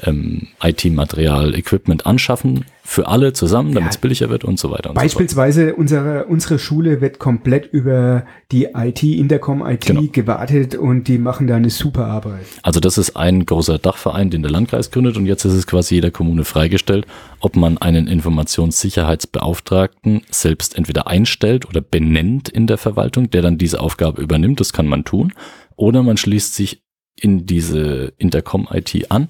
ähm, 0.03 0.47
IT-Material, 0.61 1.55
Equipment 1.55 2.05
anschaffen 2.05 2.65
für 2.83 3.07
alle 3.07 3.33
zusammen, 3.33 3.73
damit 3.73 3.91
es 3.91 3.95
ja. 3.95 4.01
billiger 4.01 4.29
wird 4.29 4.43
und 4.43 4.59
so 4.59 4.71
weiter. 4.71 4.89
Und 4.89 4.95
Beispielsweise 4.95 5.69
so 5.69 5.75
unsere, 5.75 6.25
unsere 6.25 6.59
Schule 6.59 6.99
wird 6.99 7.19
komplett 7.19 7.71
über 7.71 8.25
die 8.51 8.69
IT, 8.75 9.03
Intercom 9.03 9.65
IT 9.65 9.85
genau. 9.85 10.03
gewartet 10.11 10.75
und 10.75 11.07
die 11.07 11.17
machen 11.17 11.47
da 11.47 11.55
eine 11.55 11.69
super 11.69 12.07
Arbeit. 12.07 12.45
Also 12.63 12.79
das 12.79 12.97
ist 12.97 13.15
ein 13.15 13.45
großer 13.45 13.77
Dachverein, 13.77 14.29
den 14.29 14.41
der 14.41 14.51
Landkreis 14.51 14.91
gründet 14.91 15.15
und 15.15 15.25
jetzt 15.25 15.45
ist 15.45 15.53
es 15.53 15.67
quasi 15.67 15.95
jeder 15.95 16.11
Kommune 16.11 16.43
freigestellt, 16.43 17.05
ob 17.39 17.55
man 17.55 17.77
einen 17.77 18.07
Informationssicherheitsbeauftragten 18.07 20.23
selbst 20.29 20.77
entweder 20.77 21.07
einstellt 21.07 21.67
oder 21.67 21.81
benennt 21.81 22.49
in 22.49 22.67
der 22.67 22.77
Verwaltung, 22.77 23.29
der 23.29 23.41
dann 23.41 23.57
diese 23.57 23.79
Aufgabe 23.79 24.21
übernimmt, 24.21 24.59
das 24.59 24.73
kann 24.73 24.87
man 24.87 25.05
tun, 25.05 25.33
oder 25.75 26.03
man 26.03 26.17
schließt 26.17 26.55
sich 26.55 26.83
in 27.15 27.45
diese 27.45 28.13
Intercom 28.17 28.67
IT 28.71 29.11
an 29.11 29.27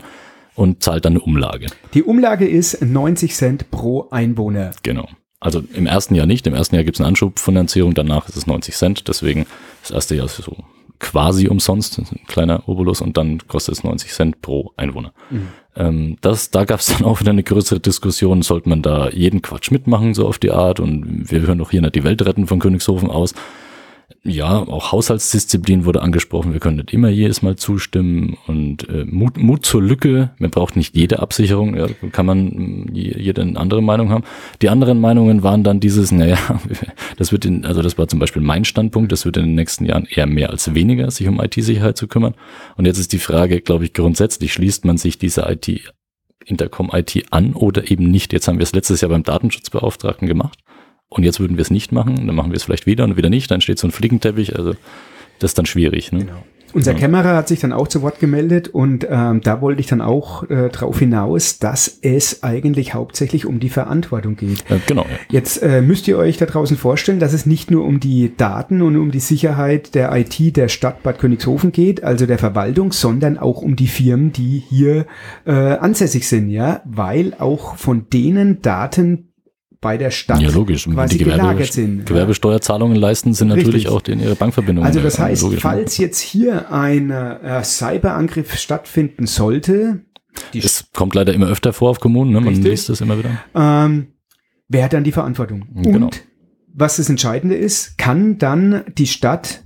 und 0.56 0.84
zahlt 0.84 1.06
dann 1.06 1.14
eine 1.14 1.22
Umlage. 1.22 1.68
Die 1.94 2.04
Umlage 2.04 2.48
ist 2.48 2.82
90 2.82 3.36
Cent 3.36 3.72
pro 3.72 4.08
Einwohner. 4.12 4.72
Genau. 4.84 5.08
Also 5.40 5.64
im 5.74 5.88
ersten 5.88 6.14
Jahr 6.16 6.28
nicht. 6.28 6.46
Im 6.46 6.54
ersten 6.54 6.76
Jahr 6.76 6.84
gibt 6.84 6.98
es 6.98 7.02
eine 7.02 7.08
Anschubfinanzierung, 7.08 7.94
danach 7.94 8.30
ist 8.30 8.38
es 8.38 8.48
90 8.48 8.76
Cent. 8.76 9.08
Deswegen 9.08 9.48
das 9.82 9.92
erste 9.92 10.16
Jahr 10.16 10.26
ist 10.26 10.38
so 10.38 10.56
quasi 11.00 11.48
umsonst, 11.48 11.98
ein 11.98 12.06
kleiner 12.28 12.70
Obolus 12.70 13.02
und 13.02 13.18
dann 13.18 13.40
kostet 13.48 13.76
es 13.76 13.84
90 13.84 14.12
Cent 14.12 14.42
pro 14.42 14.72
Einwohner. 14.78 15.14
Mhm. 15.32 15.48
Ähm, 15.76 16.18
das, 16.22 16.52
da 16.52 16.64
gab 16.64 16.80
es 16.80 16.88
dann 16.88 17.06
auch 17.06 17.20
wieder 17.22 17.32
eine 17.32 17.44
größere 17.44 17.80
Diskussion, 17.80 18.44
sollte 18.44 18.70
man 18.70 18.84
da 18.84 19.10
jeden 19.10 19.42
Quatsch 19.42 19.72
mitmachen, 19.72 20.14
so 20.14 20.28
auf 20.28 20.38
die 20.38 20.52
Art 20.52 20.80
und 20.80 21.32
wir 21.32 21.42
hören 21.42 21.58
doch 21.58 21.72
hier 21.72 21.82
nicht 21.82 21.96
die 21.96 22.04
Welt 22.04 22.24
retten 22.24 22.46
von 22.46 22.60
Königshofen 22.60 23.10
aus 23.10 23.34
ja, 24.24 24.60
auch 24.60 24.92
Haushaltsdisziplin 24.92 25.86
wurde 25.86 26.02
angesprochen. 26.02 26.54
Wir 26.54 26.60
können 26.60 26.78
nicht 26.78 26.94
immer 26.94 27.10
jedes 27.10 27.42
Mal 27.42 27.56
zustimmen 27.56 28.38
und 28.48 28.88
äh, 28.90 29.06
Mut, 29.06 29.38
Mut 29.38 29.66
zur 29.66 29.82
Lücke. 29.82 30.32
Man 30.38 30.52
braucht 30.52 30.76
nicht 30.76 30.96
jede 30.96 31.20
Absicherung. 31.20 31.76
Ja, 31.76 31.88
kann 32.12 32.26
man 32.26 32.46
mm, 32.46 32.90
jede 32.94 33.42
andere 33.56 33.82
Meinung 33.82 34.10
haben. 34.10 34.24
Die 34.62 34.70
anderen 34.70 35.00
Meinungen 35.00 35.44
waren 35.44 35.64
dann 35.64 35.80
dieses, 35.80 36.12
naja, 36.12 36.38
das 37.18 37.32
wird 37.32 37.46
in, 37.46 37.66
also 37.66 37.82
das 37.82 37.98
war 37.98 38.08
zum 38.08 38.20
Beispiel 38.20 38.42
mein 38.42 38.66
Standpunkt, 38.66 39.12
das 39.12 39.26
wird 39.26 39.38
in 39.38 39.46
den 39.46 39.56
nächsten 39.56 39.86
Jahren 39.86 40.06
eher 40.06 40.28
mehr 40.28 40.50
als 40.50 40.74
weniger, 40.74 41.10
sich 41.12 41.28
um 41.28 41.40
IT-Sicherheit 41.40 41.98
zu 41.98 42.08
kümmern. 42.08 42.36
Und 42.78 42.86
jetzt 42.86 43.00
ist 43.00 43.14
die 43.14 43.20
Frage, 43.20 43.62
glaube 43.62 43.86
ich, 43.86 43.94
grundsätzlich 43.94 44.54
schließt 44.54 44.86
man 44.86 44.98
sich 44.98 45.18
diese 45.18 45.42
IT 45.50 45.94
Intercom 46.46 46.90
IT 46.94 47.26
an 47.32 47.54
oder 47.54 47.90
eben 47.92 48.10
nicht. 48.10 48.34
Jetzt 48.34 48.48
haben 48.48 48.58
wir 48.58 48.64
es 48.64 48.74
letztes 48.74 49.02
Jahr 49.02 49.10
beim 49.10 49.24
Datenschutzbeauftragten 49.24 50.28
gemacht. 50.28 50.58
Und 51.14 51.24
jetzt 51.24 51.42
würden 51.42 51.58
wir 51.58 51.62
es 51.62 51.72
nicht 51.72 51.92
machen, 51.92 52.26
dann 52.26 52.36
machen 52.36 52.52
wir 52.52 52.56
es 52.56 52.64
vielleicht 52.64 52.86
wieder 52.86 53.04
und 53.04 53.18
wieder 53.18 53.30
nicht, 53.30 53.52
dann 53.52 53.60
steht 53.60 53.78
so 53.78 53.88
ein 53.88 53.92
Flickenteppich, 53.92 54.56
also 54.58 54.76
das 55.40 55.52
ist 55.52 55.58
dann 55.58 55.66
schwierig. 55.66 56.14
Ne? 56.14 56.20
Genau. 56.20 56.44
unser 56.74 56.94
Ja. 56.94 57.00
Kämmerer 57.00 57.36
hat 57.36 57.50
sich 57.50 57.60
dann 57.60 57.74
auch 57.74 57.90
zu 57.90 58.02
Wort 58.02 58.22
gemeldet 58.22 58.70
und 58.70 59.06
ähm, 59.10 59.42
da 59.42 59.60
wollte 59.60 59.82
ich 59.82 59.88
dann 59.88 60.00
auch 60.00 60.50
äh, 60.50 60.70
darauf 60.70 61.00
hinaus, 61.00 61.60
dass 61.60 62.00
es 62.02 62.44
eigentlich 62.44 62.94
hauptsächlich 62.94 63.46
um 63.46 63.60
die 63.60 63.68
Verantwortung 63.68 64.38
geht. 64.38 64.64
Äh, 64.70 64.80
genau, 64.88 65.02
ja. 65.02 65.18
Jetzt 65.28 65.62
äh, 65.62 65.82
müsst 65.82 66.08
ihr 66.08 66.18
euch 66.18 66.38
da 66.38 66.46
draußen 66.46 66.78
vorstellen, 66.78 67.20
dass 67.20 67.34
es 67.34 67.46
nicht 67.46 67.72
nur 67.72 67.84
um 67.84 68.00
die 68.00 68.32
Daten 68.38 68.82
und 68.82 68.96
um 68.96 69.12
die 69.12 69.20
Sicherheit 69.20 69.96
der 69.96 70.16
IT 70.16 70.56
der 70.56 70.70
Stadt 70.70 71.04
Bad 71.04 71.20
Königshofen 71.20 71.74
geht, 71.74 72.06
also 72.06 72.26
der 72.26 72.38
Verwaltung, 72.38 72.94
sondern 72.94 73.38
auch 73.38 73.62
um 73.62 73.76
die 73.76 73.88
Firmen, 73.88 74.32
die 74.32 74.64
hier 74.70 75.08
äh, 75.46 75.52
ansässig 75.52 76.26
sind, 76.26 76.50
ja, 76.50 76.82
weil 76.86 77.34
auch 77.38 77.76
von 77.76 78.08
denen 78.10 78.62
Daten 78.62 79.31
bei 79.82 79.98
der 79.98 80.12
Stadt 80.12 80.40
Ja, 80.40 80.50
logisch. 80.52 80.86
Quasi 80.88 81.18
die 81.18 81.24
Gewerbe, 81.24 81.42
gelagert 81.42 81.74
sind. 81.74 82.06
Gewerbesteuerzahlungen 82.06 82.96
leisten, 82.96 83.34
sind 83.34 83.48
natürlich 83.50 83.88
Richtig. 83.88 83.92
auch 83.92 84.04
in 84.08 84.20
ihre 84.20 84.36
Bankverbindungen. 84.36 84.88
Also 84.88 85.02
das 85.02 85.20
heißt, 85.20 85.42
logisch, 85.42 85.58
ne? 85.58 85.62
falls 85.62 85.98
jetzt 85.98 86.20
hier 86.20 86.72
ein 86.72 87.10
äh, 87.10 87.64
Cyberangriff 87.64 88.56
stattfinden 88.56 89.26
sollte, 89.26 90.06
Es 90.54 90.86
kommt 90.94 91.16
leider 91.16 91.34
immer 91.34 91.48
öfter 91.48 91.74
vor 91.74 91.90
auf 91.90 92.00
Kommunen, 92.00 92.32
ne? 92.32 92.40
man 92.40 92.50
Richtig. 92.50 92.72
liest 92.72 92.90
das 92.90 93.02
immer 93.02 93.18
wieder. 93.18 93.32
ähm, 93.56 94.14
wer 94.70 94.84
hat 94.86 94.94
dann 94.94 95.04
die 95.04 95.12
Verantwortung? 95.12 95.66
Genau. 95.76 96.06
Und 96.06 96.24
was 96.74 96.98
das 96.98 97.10
Entscheidende 97.10 97.56
ist, 97.56 97.98
kann 97.98 98.38
dann 98.38 98.84
die 98.98 99.08
Stadt 99.08 99.64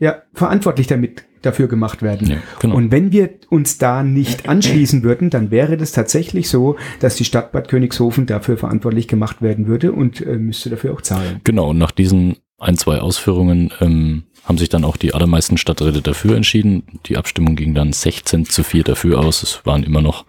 ja 0.00 0.22
verantwortlich 0.34 0.86
damit 0.88 1.24
dafür 1.42 1.68
gemacht 1.68 2.02
werden. 2.02 2.28
Ja, 2.28 2.36
genau. 2.60 2.76
Und 2.76 2.90
wenn 2.90 3.12
wir 3.12 3.30
uns 3.50 3.78
da 3.78 4.02
nicht 4.02 4.48
anschließen 4.48 5.02
würden, 5.02 5.30
dann 5.30 5.50
wäre 5.50 5.76
das 5.76 5.92
tatsächlich 5.92 6.48
so, 6.48 6.76
dass 7.00 7.16
die 7.16 7.24
Stadt 7.24 7.52
Bad 7.52 7.68
Königshofen 7.68 8.26
dafür 8.26 8.56
verantwortlich 8.56 9.08
gemacht 9.08 9.42
werden 9.42 9.66
würde 9.66 9.92
und 9.92 10.20
äh, 10.20 10.36
müsste 10.36 10.70
dafür 10.70 10.94
auch 10.94 11.02
zahlen. 11.02 11.40
Genau, 11.44 11.70
und 11.70 11.78
nach 11.78 11.90
diesen 11.90 12.36
ein, 12.58 12.76
zwei 12.76 12.98
Ausführungen 13.00 13.72
ähm, 13.80 14.24
haben 14.44 14.58
sich 14.58 14.68
dann 14.68 14.84
auch 14.84 14.96
die 14.96 15.14
allermeisten 15.14 15.58
Stadträte 15.58 16.02
dafür 16.02 16.36
entschieden. 16.36 16.84
Die 17.06 17.16
Abstimmung 17.16 17.56
ging 17.56 17.74
dann 17.74 17.92
16 17.92 18.46
zu 18.46 18.64
4 18.64 18.84
dafür 18.84 19.20
aus. 19.20 19.42
Es 19.42 19.60
waren 19.64 19.82
immer 19.82 20.02
noch 20.02 20.24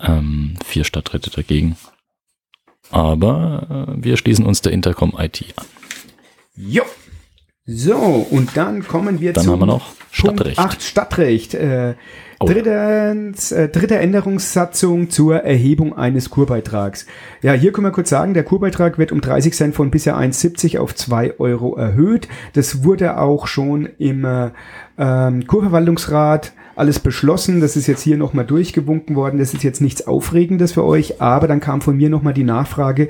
ähm, 0.00 0.54
vier 0.64 0.84
Stadträte 0.84 1.30
dagegen. 1.30 1.76
Aber 2.90 3.88
äh, 3.88 4.04
wir 4.04 4.16
schließen 4.16 4.46
uns 4.46 4.62
der 4.62 4.72
Intercom 4.72 5.14
IT 5.18 5.44
an. 5.56 5.66
Jo. 6.56 6.82
So, 7.72 8.26
und 8.30 8.56
dann 8.56 8.86
kommen 8.86 9.20
wir 9.20 9.32
Dann 9.32 9.44
zum 9.44 9.52
haben 9.52 9.60
wir 9.60 9.66
noch 9.66 9.94
Punkt 9.94 10.40
Stadtrecht. 10.40 10.58
8 10.58 10.82
Stadtrecht. 10.82 11.54
Äh, 11.54 11.94
Oh. 12.42 12.46
drittens, 12.46 13.52
äh, 13.52 13.68
dritte 13.68 13.98
Änderungssatzung 13.98 15.10
zur 15.10 15.40
Erhebung 15.40 15.98
eines 15.98 16.30
Kurbeitrags. 16.30 17.04
Ja, 17.42 17.52
hier 17.52 17.70
können 17.70 17.86
wir 17.86 17.92
kurz 17.92 18.08
sagen, 18.08 18.32
der 18.32 18.44
Kurbeitrag 18.44 18.96
wird 18.96 19.12
um 19.12 19.20
30 19.20 19.52
Cent 19.52 19.74
von 19.74 19.90
bisher 19.90 20.16
1,70 20.16 20.78
auf 20.78 20.94
2 20.94 21.38
Euro 21.38 21.76
erhöht. 21.76 22.28
Das 22.54 22.82
wurde 22.82 23.18
auch 23.18 23.46
schon 23.46 23.90
im 23.98 24.24
äh, 24.24 24.52
ähm, 24.96 25.46
Kurverwaltungsrat 25.46 26.54
alles 26.80 26.98
beschlossen. 26.98 27.60
Das 27.60 27.76
ist 27.76 27.86
jetzt 27.86 28.02
hier 28.02 28.16
nochmal 28.16 28.46
durchgewunken 28.46 29.14
worden. 29.14 29.38
Das 29.38 29.52
ist 29.52 29.62
jetzt 29.62 29.80
nichts 29.80 30.06
Aufregendes 30.06 30.72
für 30.72 30.84
euch, 30.84 31.20
aber 31.20 31.46
dann 31.46 31.60
kam 31.60 31.82
von 31.82 31.96
mir 31.96 32.08
nochmal 32.08 32.32
die 32.32 32.44
Nachfrage, 32.44 33.08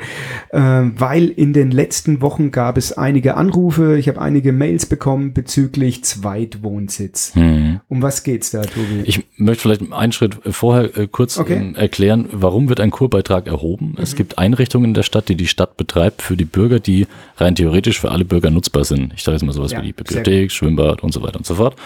ähm, 0.53 0.95
weil 0.99 1.29
in 1.29 1.53
den 1.53 1.71
letzten 1.71 2.21
Wochen 2.21 2.51
gab 2.51 2.77
es 2.77 2.93
einige 2.93 3.37
Anrufe, 3.37 3.97
ich 3.97 4.09
habe 4.09 4.21
einige 4.21 4.53
Mails 4.53 4.87
bekommen 4.87 5.33
bezüglich 5.33 6.05
Zweitwohnsitz. 6.05 7.35
Hm. 7.35 7.81
Um 7.89 8.03
was 8.03 8.25
geht's 8.25 8.51
da, 8.51 8.63
Tobi? 8.63 9.03
Ich 9.05 9.20
möchte 9.37 9.63
vielleicht 9.63 9.93
einen 9.93 10.13
Schritt 10.13 10.37
vorher 10.51 10.97
äh, 10.97 11.07
kurz 11.07 11.39
Okay. 11.39 11.55
ähm, 11.55 11.75
erklären, 11.75 12.29
warum 12.33 12.69
wird 12.69 12.81
ein 12.81 12.91
Kurbeitrag 12.91 13.47
erhoben. 13.47 13.95
Es 13.99 14.15
gibt 14.17 14.39
Einrichtungen 14.39 14.91
in 14.91 14.95
der 14.95 15.03
Stadt, 15.03 15.29
die 15.29 15.37
die 15.37 15.47
Stadt 15.47 15.77
betreibt 15.77 16.23
für 16.23 16.37
die 16.37 16.45
Bürger, 16.45 16.81
die 16.81 17.07
rein 17.37 17.55
theoretisch 17.55 18.01
für 18.01 18.11
alle 18.11 18.25
Bürger 18.25 18.51
nutzbar 18.51 18.85
sind. 18.85 19.13
Ich 19.15 19.23
sage 19.23 19.37
jetzt 19.37 19.45
mal 19.45 19.53
sowas 19.53 19.73
Ja, 19.73 19.81
wie 19.81 19.87
die 19.87 19.93
Bibliothek, 19.93 20.51
Schwimmbad 20.53 21.03
und 21.03 21.13
so 21.13 21.23
weiter 21.23 21.37
und 21.37 21.47
so 21.47 21.55
fort. 21.57 21.77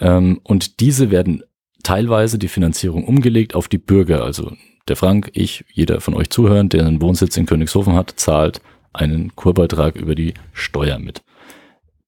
Ähm, 0.00 0.40
und 0.42 0.80
diese 0.80 1.10
werden 1.10 1.42
teilweise 1.82 2.38
die 2.38 2.48
Finanzierung 2.48 3.04
umgelegt 3.04 3.54
auf 3.54 3.68
die 3.68 3.78
Bürger. 3.78 4.24
Also 4.24 4.52
der 4.88 4.96
Frank, 4.96 5.30
ich, 5.34 5.64
jeder 5.72 6.00
von 6.00 6.14
euch 6.14 6.30
zuhören, 6.30 6.68
der 6.68 6.86
einen 6.86 7.00
Wohnsitz 7.00 7.36
in 7.36 7.46
Königshofen 7.46 7.94
hat, 7.94 8.14
zahlt 8.16 8.60
einen 8.92 9.34
Kurbeitrag 9.34 9.96
über 9.96 10.14
die 10.14 10.34
Steuer 10.52 10.98
mit. 10.98 11.22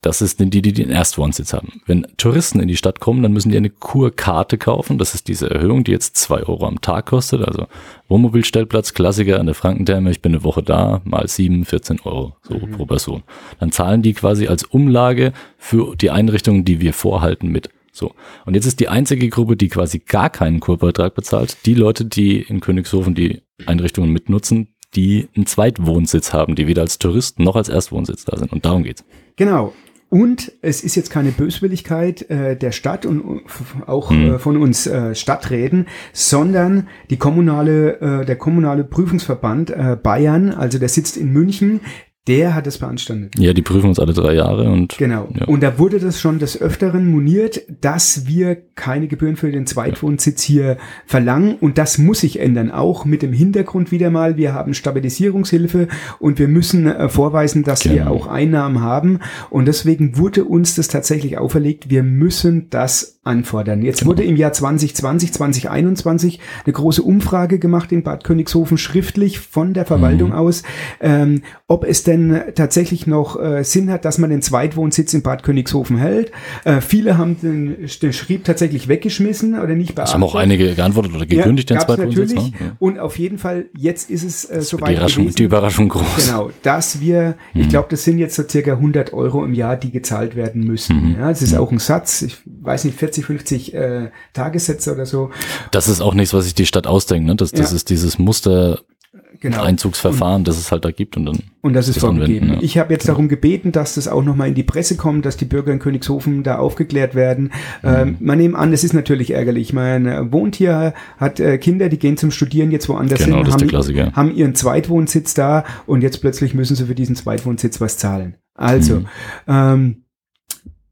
Das 0.07 0.23
ist 0.23 0.39
die, 0.39 0.63
die 0.63 0.73
den 0.73 0.89
Erstwohnsitz 0.89 1.53
haben. 1.53 1.81
Wenn 1.85 2.07
Touristen 2.17 2.61
in 2.61 2.69
die 2.69 2.77
Stadt 2.77 3.01
kommen, 3.01 3.25
dann 3.25 3.33
müssen 3.33 3.51
die 3.51 3.57
eine 3.57 3.71
Kurkarte 3.71 4.57
kaufen. 4.57 4.99
Das 4.99 5.17
ist 5.17 5.27
diese 5.27 5.51
Erhöhung, 5.51 5.83
die 5.83 5.91
jetzt 5.91 6.17
zwei 6.17 6.45
Euro 6.45 6.65
am 6.65 6.81
Tag 6.81 7.07
kostet. 7.07 7.43
Also 7.43 7.67
Wohnmobilstellplatz, 8.07 8.95
Klassiker 8.95 9.41
an 9.41 9.47
der 9.47 9.57
Frankentherme, 9.57 10.13
ich 10.13 10.23
bin 10.23 10.33
eine 10.33 10.45
Woche 10.45 10.63
da, 10.63 11.01
mal 11.03 11.27
sieben, 11.27 11.65
14 11.65 12.03
Euro 12.05 12.37
so 12.43 12.57
pro 12.57 12.87
Person. 12.87 13.25
Dann 13.59 13.73
zahlen 13.73 14.03
die 14.03 14.15
quasi 14.15 14.47
als 14.47 14.63
Umlage 14.63 15.33
für 15.59 15.97
die 15.97 16.13
Einrichtungen, 16.13 16.65
die 16.65 16.81
wir 16.81 16.93
vorhalten, 16.93 17.49
mit. 17.49 17.71
So. 17.91 18.15
Und 18.45 18.55
jetzt 18.55 18.67
ist 18.67 18.79
die 18.79 18.89
einzige 18.89 19.29
Gruppe, 19.29 19.57
die 19.57 19.69
quasi 19.69 19.99
gar 19.99 20.31
keinen 20.31 20.61
Kurbeitrag 20.61 21.17
bezahlt, 21.17 21.67
die 21.67 21.75
Leute, 21.75 22.05
die 22.05 22.43
in 22.43 22.61
Königshofen 22.61 23.17
die 23.17 23.43
Einrichtungen 23.67 24.13
mitnutzen, 24.13 24.69
die 24.95 25.29
einen 25.35 25.47
Zweitwohnsitz 25.47 26.33
haben, 26.33 26.55
die 26.55 26.69
weder 26.69 26.83
als 26.83 27.01
Touristen 27.01 27.43
noch 27.43 27.57
als 27.57 27.69
Erstwohnsitz 27.69 28.25
da 28.25 28.37
sind. 28.37 28.53
Und 28.53 28.65
darum 28.65 28.85
geht's. 28.85 29.05
Genau. 29.35 29.73
Und 30.09 30.53
es 30.63 30.85
ist 30.85 30.95
jetzt 30.95 31.11
keine 31.11 31.33
Böswilligkeit 31.33 32.31
äh, 32.31 32.57
der 32.57 32.71
Stadt 32.71 33.07
und 33.07 33.41
auch 33.87 34.11
Mhm. 34.11 34.35
äh, 34.35 34.39
von 34.39 34.57
uns 34.57 34.87
äh, 34.87 35.15
Stadträten, 35.15 35.87
sondern 36.13 36.87
die 37.11 37.17
kommunale, 37.17 38.01
äh, 38.01 38.25
der 38.25 38.37
kommunale 38.37 38.85
Prüfungsverband 38.85 39.71
äh, 39.71 39.97
Bayern, 40.01 40.51
also 40.51 40.79
der 40.79 40.89
sitzt 40.89 41.17
in 41.17 41.33
München, 41.33 41.81
der 42.27 42.55
hat 42.55 42.67
es 42.67 42.79
beanstandet. 42.79 43.39
Ja, 43.39 43.53
die 43.53 43.63
prüfen 43.63 43.89
uns 43.89 43.99
alle 43.99 44.13
drei 44.13 44.35
Jahre 44.35 44.71
und 44.71 44.97
Genau. 44.99 45.29
Ja. 45.35 45.47
Und 45.47 45.63
da 45.63 45.79
wurde 45.79 45.99
das 46.01 46.21
schon 46.21 46.39
des 46.39 46.61
Öfteren 46.61 47.11
moniert, 47.11 47.63
dass 47.81 48.27
wir 48.27 48.57
keine 48.75 49.07
Gebühren 49.07 49.37
für 49.37 49.51
den 49.53 49.67
Zweitwohnsitz 49.67 50.43
hier 50.43 50.77
verlangen. 51.07 51.57
Und 51.61 51.79
das 51.79 51.99
muss 51.99 52.21
sich 52.21 52.41
ändern. 52.41 52.71
Auch 52.71 53.05
mit 53.05 53.23
dem 53.23 53.33
Hintergrund 53.33 53.93
wieder 53.93 54.11
mal, 54.11 54.37
wir 54.37 54.53
haben 54.55 54.75
Stabilisierungshilfe 54.75 55.89
und 56.19 56.39
wir 56.39 56.49
müssen 56.49 56.87
äh, 56.87 57.09
vorweisen, 57.09 57.63
dass 57.65 57.85
wir 57.85 57.93
Genau. 57.97 58.15
auch 58.15 58.27
Einnahmen 58.27 58.81
haben. 58.81 59.21
Und 59.51 59.67
deswegen 59.67 60.17
wurde 60.19 60.45
uns 60.45 60.75
das 60.75 60.89
tatsächlich 60.89 61.39
auferlegt, 61.39 61.91
wir 61.91 62.03
müssen 62.03 62.69
das 62.71 63.16
anfordern. 63.27 63.83
Jetzt 63.83 64.07
wurde 64.07 64.23
im 64.25 64.37
Jahr 64.37 64.53
2020, 64.53 65.33
2021 65.33 66.41
eine 66.65 66.73
große 66.73 67.03
Umfrage 67.03 67.59
gemacht 67.59 67.93
in 67.93 68.03
Bad 68.03 68.25
Königshofen 68.25 68.79
schriftlich 68.79 69.39
von 69.41 69.75
der 69.75 69.85
Verwaltung 69.85 70.31
Mhm. 70.31 70.35
aus, 70.37 70.63
ähm, 71.01 71.43
ob 71.69 71.85
es 71.85 72.03
denn 72.05 72.41
tatsächlich 72.55 73.07
noch 73.07 73.41
äh, 73.41 73.63
Sinn 73.65 73.91
hat, 73.91 74.05
dass 74.05 74.19
man 74.19 74.31
den 74.31 74.43
Zweitwohnsitz 74.43 75.13
in 75.15 75.23
Bad 75.23 75.43
Königshofen 75.43 75.97
hält. 75.99 76.33
Äh, 76.65 76.81
viele 76.81 77.19
haben 77.19 77.37
den, 77.41 77.77
den 78.03 78.13
Schrieb 78.13 78.45
tatsächlich 78.45 78.89
weggeschmissen 78.89 79.59
oder 79.59 79.75
nicht 79.75 79.99
es 79.99 80.13
haben 80.15 80.23
auch 80.23 80.35
einige 80.35 80.75
geantwortet 80.75 81.15
oder 81.15 81.27
gekündigt, 81.27 81.71
den 81.71 81.79
gab's 81.79 81.87
Zweitwohnsitz. 81.87 82.35
natürlich. 82.35 82.53
Ne? 82.61 82.67
Ja. 82.67 82.77
Und 82.79 82.99
auf 82.99 83.19
jeden 83.19 83.39
Fall, 83.39 83.67
jetzt 83.77 84.11
ist 84.11 84.23
es 84.25 84.45
äh, 84.45 84.59
Die, 84.59 84.65
soweit 84.65 84.93
Überraschung, 84.93 85.25
gewesen. 85.25 85.37
die 85.37 85.43
Überraschung 85.45 85.89
groß. 85.89 86.27
Genau, 86.27 86.51
dass 86.63 87.01
wir, 87.01 87.35
Mhm. 87.55 87.61
ich 87.63 87.69
glaube, 87.69 87.89
das 87.91 88.05
sind 88.05 88.19
jetzt 88.19 88.35
so 88.37 88.43
circa 88.49 88.73
100 88.73 89.13
Euro 89.13 89.45
im 89.45 89.55
Jahr, 89.55 89.77
die 89.77 89.91
gezahlt 89.91 90.37
werden 90.37 90.65
müssen. 90.65 90.97
Mhm. 91.11 91.17
Ja, 91.19 91.29
das 91.29 91.43
ist 91.43 91.55
auch 91.55 91.73
ein 91.73 91.79
Satz, 91.79 92.23
ich 92.23 92.37
weiß 92.45 92.85
nicht, 92.85 92.99
40, 92.99 93.16
50 93.25 93.75
äh, 93.75 94.11
Tagessätze 94.33 94.93
oder 94.95 95.07
so. 95.07 95.31
Das 95.71 95.89
ist 95.89 96.01
auch 96.01 96.15
nichts, 96.15 96.35
was 96.35 96.45
sich 96.45 96.55
die 96.55 96.67
Stadt 96.67 96.87
ausdenkt. 96.87 97.27
Ne? 97.27 97.37
Das, 97.37 97.53
das 97.53 97.71
Ja. 97.71 97.77
ist 97.77 97.91
dieses 97.91 98.19
Muster-Einzugsverfahren, 98.19 100.45
Genau. 100.45 100.45
das 100.45 100.59
es 100.59 100.73
halt 100.73 100.85
da 100.85 100.91
gibt. 100.91 101.17
Und 101.17 101.27
dann 101.27 101.39
Und 101.63 101.75
das 101.75 101.89
ist 101.89 101.97
das 101.97 102.05
vorgegeben. 102.05 102.55
ja. 102.55 102.59
Ich 102.61 102.79
habe 102.79 102.93
jetzt 102.93 103.09
darum 103.09 103.29
gebeten, 103.29 103.73
dass 103.73 103.95
das 103.95 104.09
auch 104.09 104.23
nochmal 104.23 104.49
in 104.49 104.55
die 104.55 104.63
Presse 104.63 104.97
kommt, 104.97 105.25
dass 105.27 105.37
die 105.37 105.45
Bürger 105.45 105.73
in 105.73 105.79
Königshofen 105.79 106.43
da 106.43 106.59
aufgeklärt 106.59 107.15
werden. 107.15 107.53
Mhm. 107.83 107.89
Ähm, 107.89 108.17
man 108.21 108.39
nimmt 108.39 108.55
an, 108.57 108.73
es 108.73 108.85
ist 108.85 108.93
natürlich 108.95 109.33
ärgerlich. 109.33 109.73
Man 109.73 110.07
äh, 110.07 110.33
wohnt 110.33 110.57
hier, 110.57 110.95
hat 111.19 111.41
äh, 111.41 111.59
Kinder, 111.59 111.89
die 111.89 111.99
gehen 111.99 112.17
zum 112.17 112.31
Studieren 112.31 112.71
jetzt 112.71 112.89
woanders 112.89 113.21
Genau, 113.25 113.37
hin, 113.39 113.45
das 113.45 113.49
ist 113.49 113.53
haben, 113.55 113.59
der 113.61 113.69
Klassiker. 113.69 114.13
haben 114.13 114.35
ihren 114.35 114.55
Zweitwohnsitz 114.55 115.35
da 115.35 115.65
und 115.87 116.03
jetzt 116.03 116.21
plötzlich 116.21 116.55
müssen 116.55 116.77
sie 116.77 116.87
für 116.87 116.95
diesen 116.95 117.17
Zweitwohnsitz 117.17 117.81
was 117.81 117.99
zahlen. 117.99 118.37
Also, 118.55 119.01
Mhm. 119.01 119.07
ähm, 119.49 119.97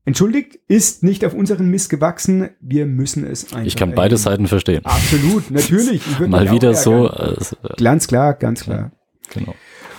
entschuldigt, 0.05 0.59
ist 0.69 1.03
nicht 1.03 1.25
auf 1.25 1.35
unseren 1.35 1.71
Mist 1.71 1.91
gewachsen. 1.91 2.51
Wir 2.61 2.87
müssen 2.87 3.25
es 3.27 3.53
einfach. 3.53 3.67
ich 3.67 3.77
kann 3.77 3.91
beide 3.91 4.15
erkennen. 4.15 4.19
Seiten 4.19 4.47
verstehen. 4.47 4.85
Absolut, 4.85 5.51
natürlich. 5.51 6.03
Mal 6.27 6.51
wieder 6.51 6.75
so. 6.75 7.09
Äh, 7.09 7.37
Ganz 7.79 8.07
klar, 8.07 8.35
ganz 8.35 8.65
klar. 8.65 8.91
genau. 9.33 9.55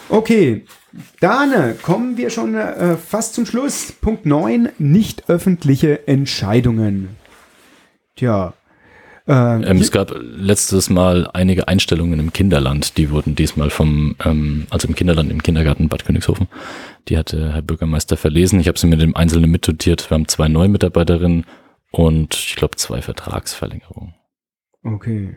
Okay, 0.09 0.65
dann 1.19 1.51
äh, 1.51 1.73
kommen 1.81 2.17
wir 2.17 2.29
schon 2.29 2.55
äh, 2.55 2.95
fast 2.97 3.33
zum 3.33 3.45
Schluss. 3.45 3.91
Punkt 3.91 4.25
9, 4.25 4.69
nicht 4.77 5.29
öffentliche 5.29 6.07
Entscheidungen. 6.07 7.09
Tja. 8.15 8.53
Äh, 9.27 9.31
Ähm, 9.63 9.81
es 9.81 9.91
gab 9.91 10.13
letztes 10.19 10.89
Mal 10.89 11.27
einige 11.33 11.67
Einstellungen 11.67 12.19
im 12.19 12.31
Kinderland, 12.31 12.97
die 12.97 13.09
wurden 13.09 13.35
diesmal 13.35 13.69
vom, 13.71 14.15
ähm, 14.23 14.67
also 14.69 14.87
im 14.87 14.95
Kinderland, 14.95 15.31
im 15.31 15.41
Kindergarten 15.41 15.89
Bad 15.89 16.05
Königshofen, 16.05 16.47
die 17.07 17.17
hatte 17.17 17.53
Herr 17.53 17.61
Bürgermeister 17.63 18.17
verlesen. 18.17 18.59
Ich 18.59 18.67
habe 18.67 18.77
sie 18.77 18.87
mit 18.87 19.01
dem 19.01 19.15
Einzelnen 19.15 19.49
mitnotiert. 19.49 20.09
Wir 20.09 20.15
haben 20.15 20.27
zwei 20.27 20.47
neue 20.47 20.67
Mitarbeiterinnen 20.69 21.45
und 21.91 22.35
ich 22.35 22.55
glaube 22.55 22.75
zwei 22.77 23.01
Vertragsverlängerungen. 23.01 24.13
okay, 24.83 25.35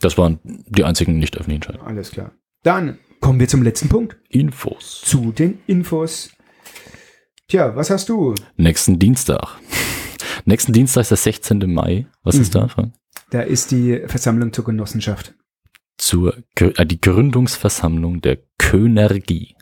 Das 0.00 0.18
waren 0.18 0.40
die 0.44 0.82
einzigen 0.84 1.18
nicht 1.18 1.36
öffentlichen 1.36 1.62
Entscheidungen. 1.62 1.86
alles 1.86 2.10
klar. 2.10 2.32
Dann 2.64 2.98
kommen 3.20 3.38
wir 3.38 3.46
zum 3.48 3.62
letzten 3.62 3.88
Punkt, 3.88 4.16
Infos. 4.28 5.02
zu 5.04 5.30
den 5.30 5.60
Infos. 5.66 6.30
Tja, 7.48 7.74
was 7.76 7.90
hast 7.90 8.08
du? 8.08 8.34
Nächsten 8.56 8.98
Dienstag. 8.98 9.56
Nächsten 10.44 10.72
Dienstag 10.72 11.02
ist 11.02 11.10
der 11.10 11.16
16. 11.18 11.58
Mai. 11.72 12.06
Was 12.22 12.36
ist 12.36 12.54
Mhm. 12.54 12.58
da, 12.60 12.68
Frank? 12.68 12.92
Da 13.30 13.42
ist 13.42 13.70
die 13.70 14.02
Versammlung 14.06 14.52
zur 14.52 14.64
Genossenschaft. 14.64 15.34
Zur, 15.96 16.36
äh, 16.56 16.86
die 16.86 17.00
Gründungsversammlung 17.00 18.20
der 18.20 18.38
Könergie. 18.58 19.56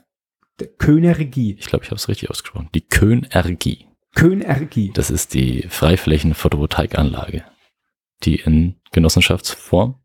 Der 0.59 0.69
Könergie. 0.69 1.57
Ich 1.59 1.67
glaube, 1.67 1.85
ich 1.85 1.91
habe 1.91 1.97
es 1.97 2.09
richtig 2.09 2.31
ausgesprochen. 2.31 2.69
Die 2.75 2.81
Könergie. 2.81 3.87
Könergie. 4.15 4.91
Das 4.95 5.11
ist 5.11 5.35
die 5.35 5.67
Freiflächen-Photovoltaikanlage, 5.69 7.45
die 8.25 8.37
in 8.37 8.77
Genossenschaftsform 8.93 9.97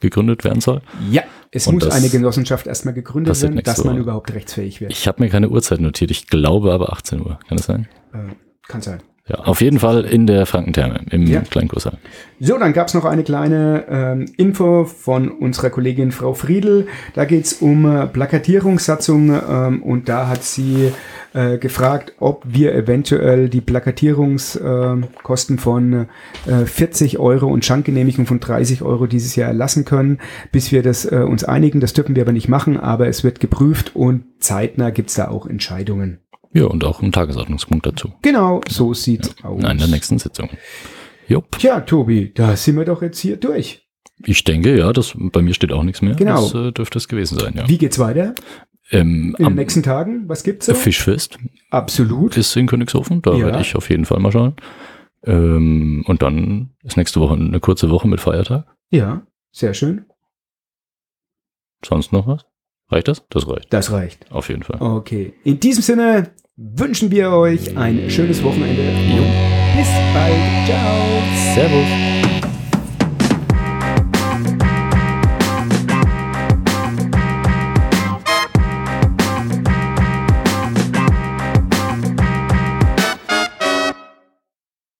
gegründet 0.00 0.44
werden 0.44 0.60
soll. 0.60 0.82
Ja, 1.10 1.22
es 1.50 1.66
Und 1.66 1.74
muss 1.74 1.84
das 1.84 1.94
eine 1.94 2.08
Genossenschaft 2.08 2.66
erstmal 2.66 2.94
gegründet 2.94 3.40
werden, 3.40 3.62
dass 3.62 3.84
man 3.84 3.94
Woche. 3.94 4.02
überhaupt 4.02 4.32
rechtsfähig 4.34 4.80
wird. 4.80 4.90
Ich 4.90 5.06
habe 5.06 5.22
mir 5.22 5.28
keine 5.28 5.50
Uhrzeit 5.50 5.80
notiert. 5.80 6.10
Ich 6.10 6.26
glaube 6.26 6.72
aber 6.72 6.92
18 6.92 7.20
Uhr. 7.20 7.38
Kann 7.46 7.56
das 7.56 7.66
sein? 7.66 7.88
Äh, 8.12 8.34
kann 8.66 8.82
sein. 8.82 9.02
Ja, 9.26 9.36
auf 9.36 9.62
jeden 9.62 9.78
Fall 9.78 10.04
in 10.04 10.26
der 10.26 10.44
Frankentherme 10.44 11.00
im 11.10 11.26
Ja. 11.26 11.40
Kleinkursaal. 11.40 11.96
So, 12.40 12.58
dann 12.58 12.74
gab's 12.74 12.92
noch 12.92 13.06
eine 13.06 13.24
kleine 13.24 13.84
ähm, 13.88 14.26
Info 14.36 14.84
von 14.84 15.30
unserer 15.30 15.70
Kollegin 15.70 16.12
Frau 16.12 16.34
Friedl. 16.34 16.88
Da 17.14 17.24
geht's 17.24 17.54
um 17.54 17.86
äh, 17.90 18.06
Plakatierungssatzung 18.06 19.30
ähm, 19.30 19.82
und 19.82 20.10
da 20.10 20.28
hat 20.28 20.42
sie 20.42 20.92
äh, 21.32 21.56
gefragt, 21.56 22.12
ob 22.18 22.42
wir 22.46 22.74
eventuell 22.74 23.48
die 23.48 23.62
Plakatierungskosten 23.62 25.04
äh, 25.04 25.22
Kosten 25.22 25.58
von 25.58 26.06
äh, 26.46 26.66
40 26.66 27.18
Euro 27.18 27.46
und 27.46 27.64
Schankgenehmigung 27.64 28.26
von 28.26 28.40
30 28.40 28.82
Euro 28.82 29.06
dieses 29.06 29.36
Jahr 29.36 29.48
erlassen 29.48 29.86
können, 29.86 30.18
bis 30.52 30.70
wir 30.70 30.82
das 30.82 31.10
äh, 31.10 31.24
uns 31.26 31.44
einigen. 31.44 31.80
Das 31.80 31.94
dürfen 31.94 32.14
wir 32.14 32.24
aber 32.24 32.32
nicht 32.32 32.50
machen, 32.50 32.78
aber 32.78 33.08
es 33.08 33.24
wird 33.24 33.40
geprüft 33.40 33.96
und 33.96 34.24
zeitnah 34.38 34.90
gibt's 34.90 35.14
da 35.14 35.28
auch 35.28 35.46
Entscheidungen. 35.46 36.18
Ja, 36.54 36.64
und 36.66 36.84
auch 36.84 37.02
ein 37.02 37.12
Tagesordnungspunkt 37.12 37.84
dazu. 37.84 38.12
Genau, 38.22 38.60
so 38.68 38.94
sieht's 38.94 39.34
aus. 39.42 39.62
In 39.62 39.76
der 39.78 39.88
nächsten 39.88 40.18
Sitzung. 40.18 40.48
Jupp. 41.28 41.58
Tja, 41.58 41.80
Tobi, 41.80 42.32
da 42.32 42.54
sind 42.56 42.76
wir 42.76 42.84
doch 42.84 43.02
jetzt 43.02 43.18
hier 43.18 43.36
durch. 43.36 43.82
Ich 44.24 44.44
denke, 44.44 44.76
ja, 44.78 44.92
das, 44.92 45.14
bei 45.16 45.42
mir 45.42 45.52
steht 45.54 45.72
auch 45.72 45.82
nichts 45.82 46.00
mehr. 46.00 46.14
Genau. 46.14 46.40
Das 46.42 46.54
äh, 46.54 46.72
dürfte 46.72 46.98
es 46.98 47.08
gewesen 47.08 47.38
sein, 47.38 47.54
ja. 47.56 47.68
Wie 47.68 47.76
geht's 47.78 47.98
weiter? 47.98 48.34
Ähm, 48.90 49.34
In 49.38 49.44
den 49.44 49.46
am 49.46 49.54
nächsten 49.54 49.82
Tagen? 49.82 50.28
Was 50.28 50.44
gibt's 50.44 50.66
so? 50.66 50.74
Fischfest 50.74 51.38
Absolut. 51.70 52.36
ist 52.36 52.54
in 52.56 52.66
Königshofen. 52.66 53.20
Da 53.22 53.32
Ja. 53.34 53.46
werde 53.46 53.60
ich 53.60 53.74
auf 53.74 53.90
jeden 53.90 54.04
Fall 54.04 54.20
mal 54.20 54.30
schauen. 54.30 54.54
Ähm, 55.24 56.04
und 56.06 56.22
dann 56.22 56.70
ist 56.84 56.96
nächste 56.96 57.18
Woche 57.18 57.34
eine 57.34 57.58
kurze 57.60 57.90
Woche 57.90 58.06
mit 58.06 58.20
Feiertag. 58.20 58.66
Ja, 58.90 59.26
sehr 59.50 59.74
schön. 59.74 60.04
Sonst 61.84 62.12
noch 62.12 62.26
was? 62.26 62.46
Reicht 62.90 63.08
das? 63.08 63.24
Das 63.30 63.48
reicht. 63.48 63.72
Das 63.72 63.90
reicht. 63.90 64.30
Auf 64.30 64.48
jeden 64.50 64.62
Fall. 64.62 64.80
Okay. 64.80 65.34
In 65.44 65.58
diesem 65.58 65.82
Sinne 65.82 66.30
wünschen 66.56 67.10
wir 67.10 67.32
euch 67.32 67.76
ein 67.76 68.08
schönes 68.08 68.42
Wochenende. 68.42 68.82
Bis 69.76 69.88
bald. 70.14 70.66
Ciao. 70.66 71.54
Servus. 71.54 72.23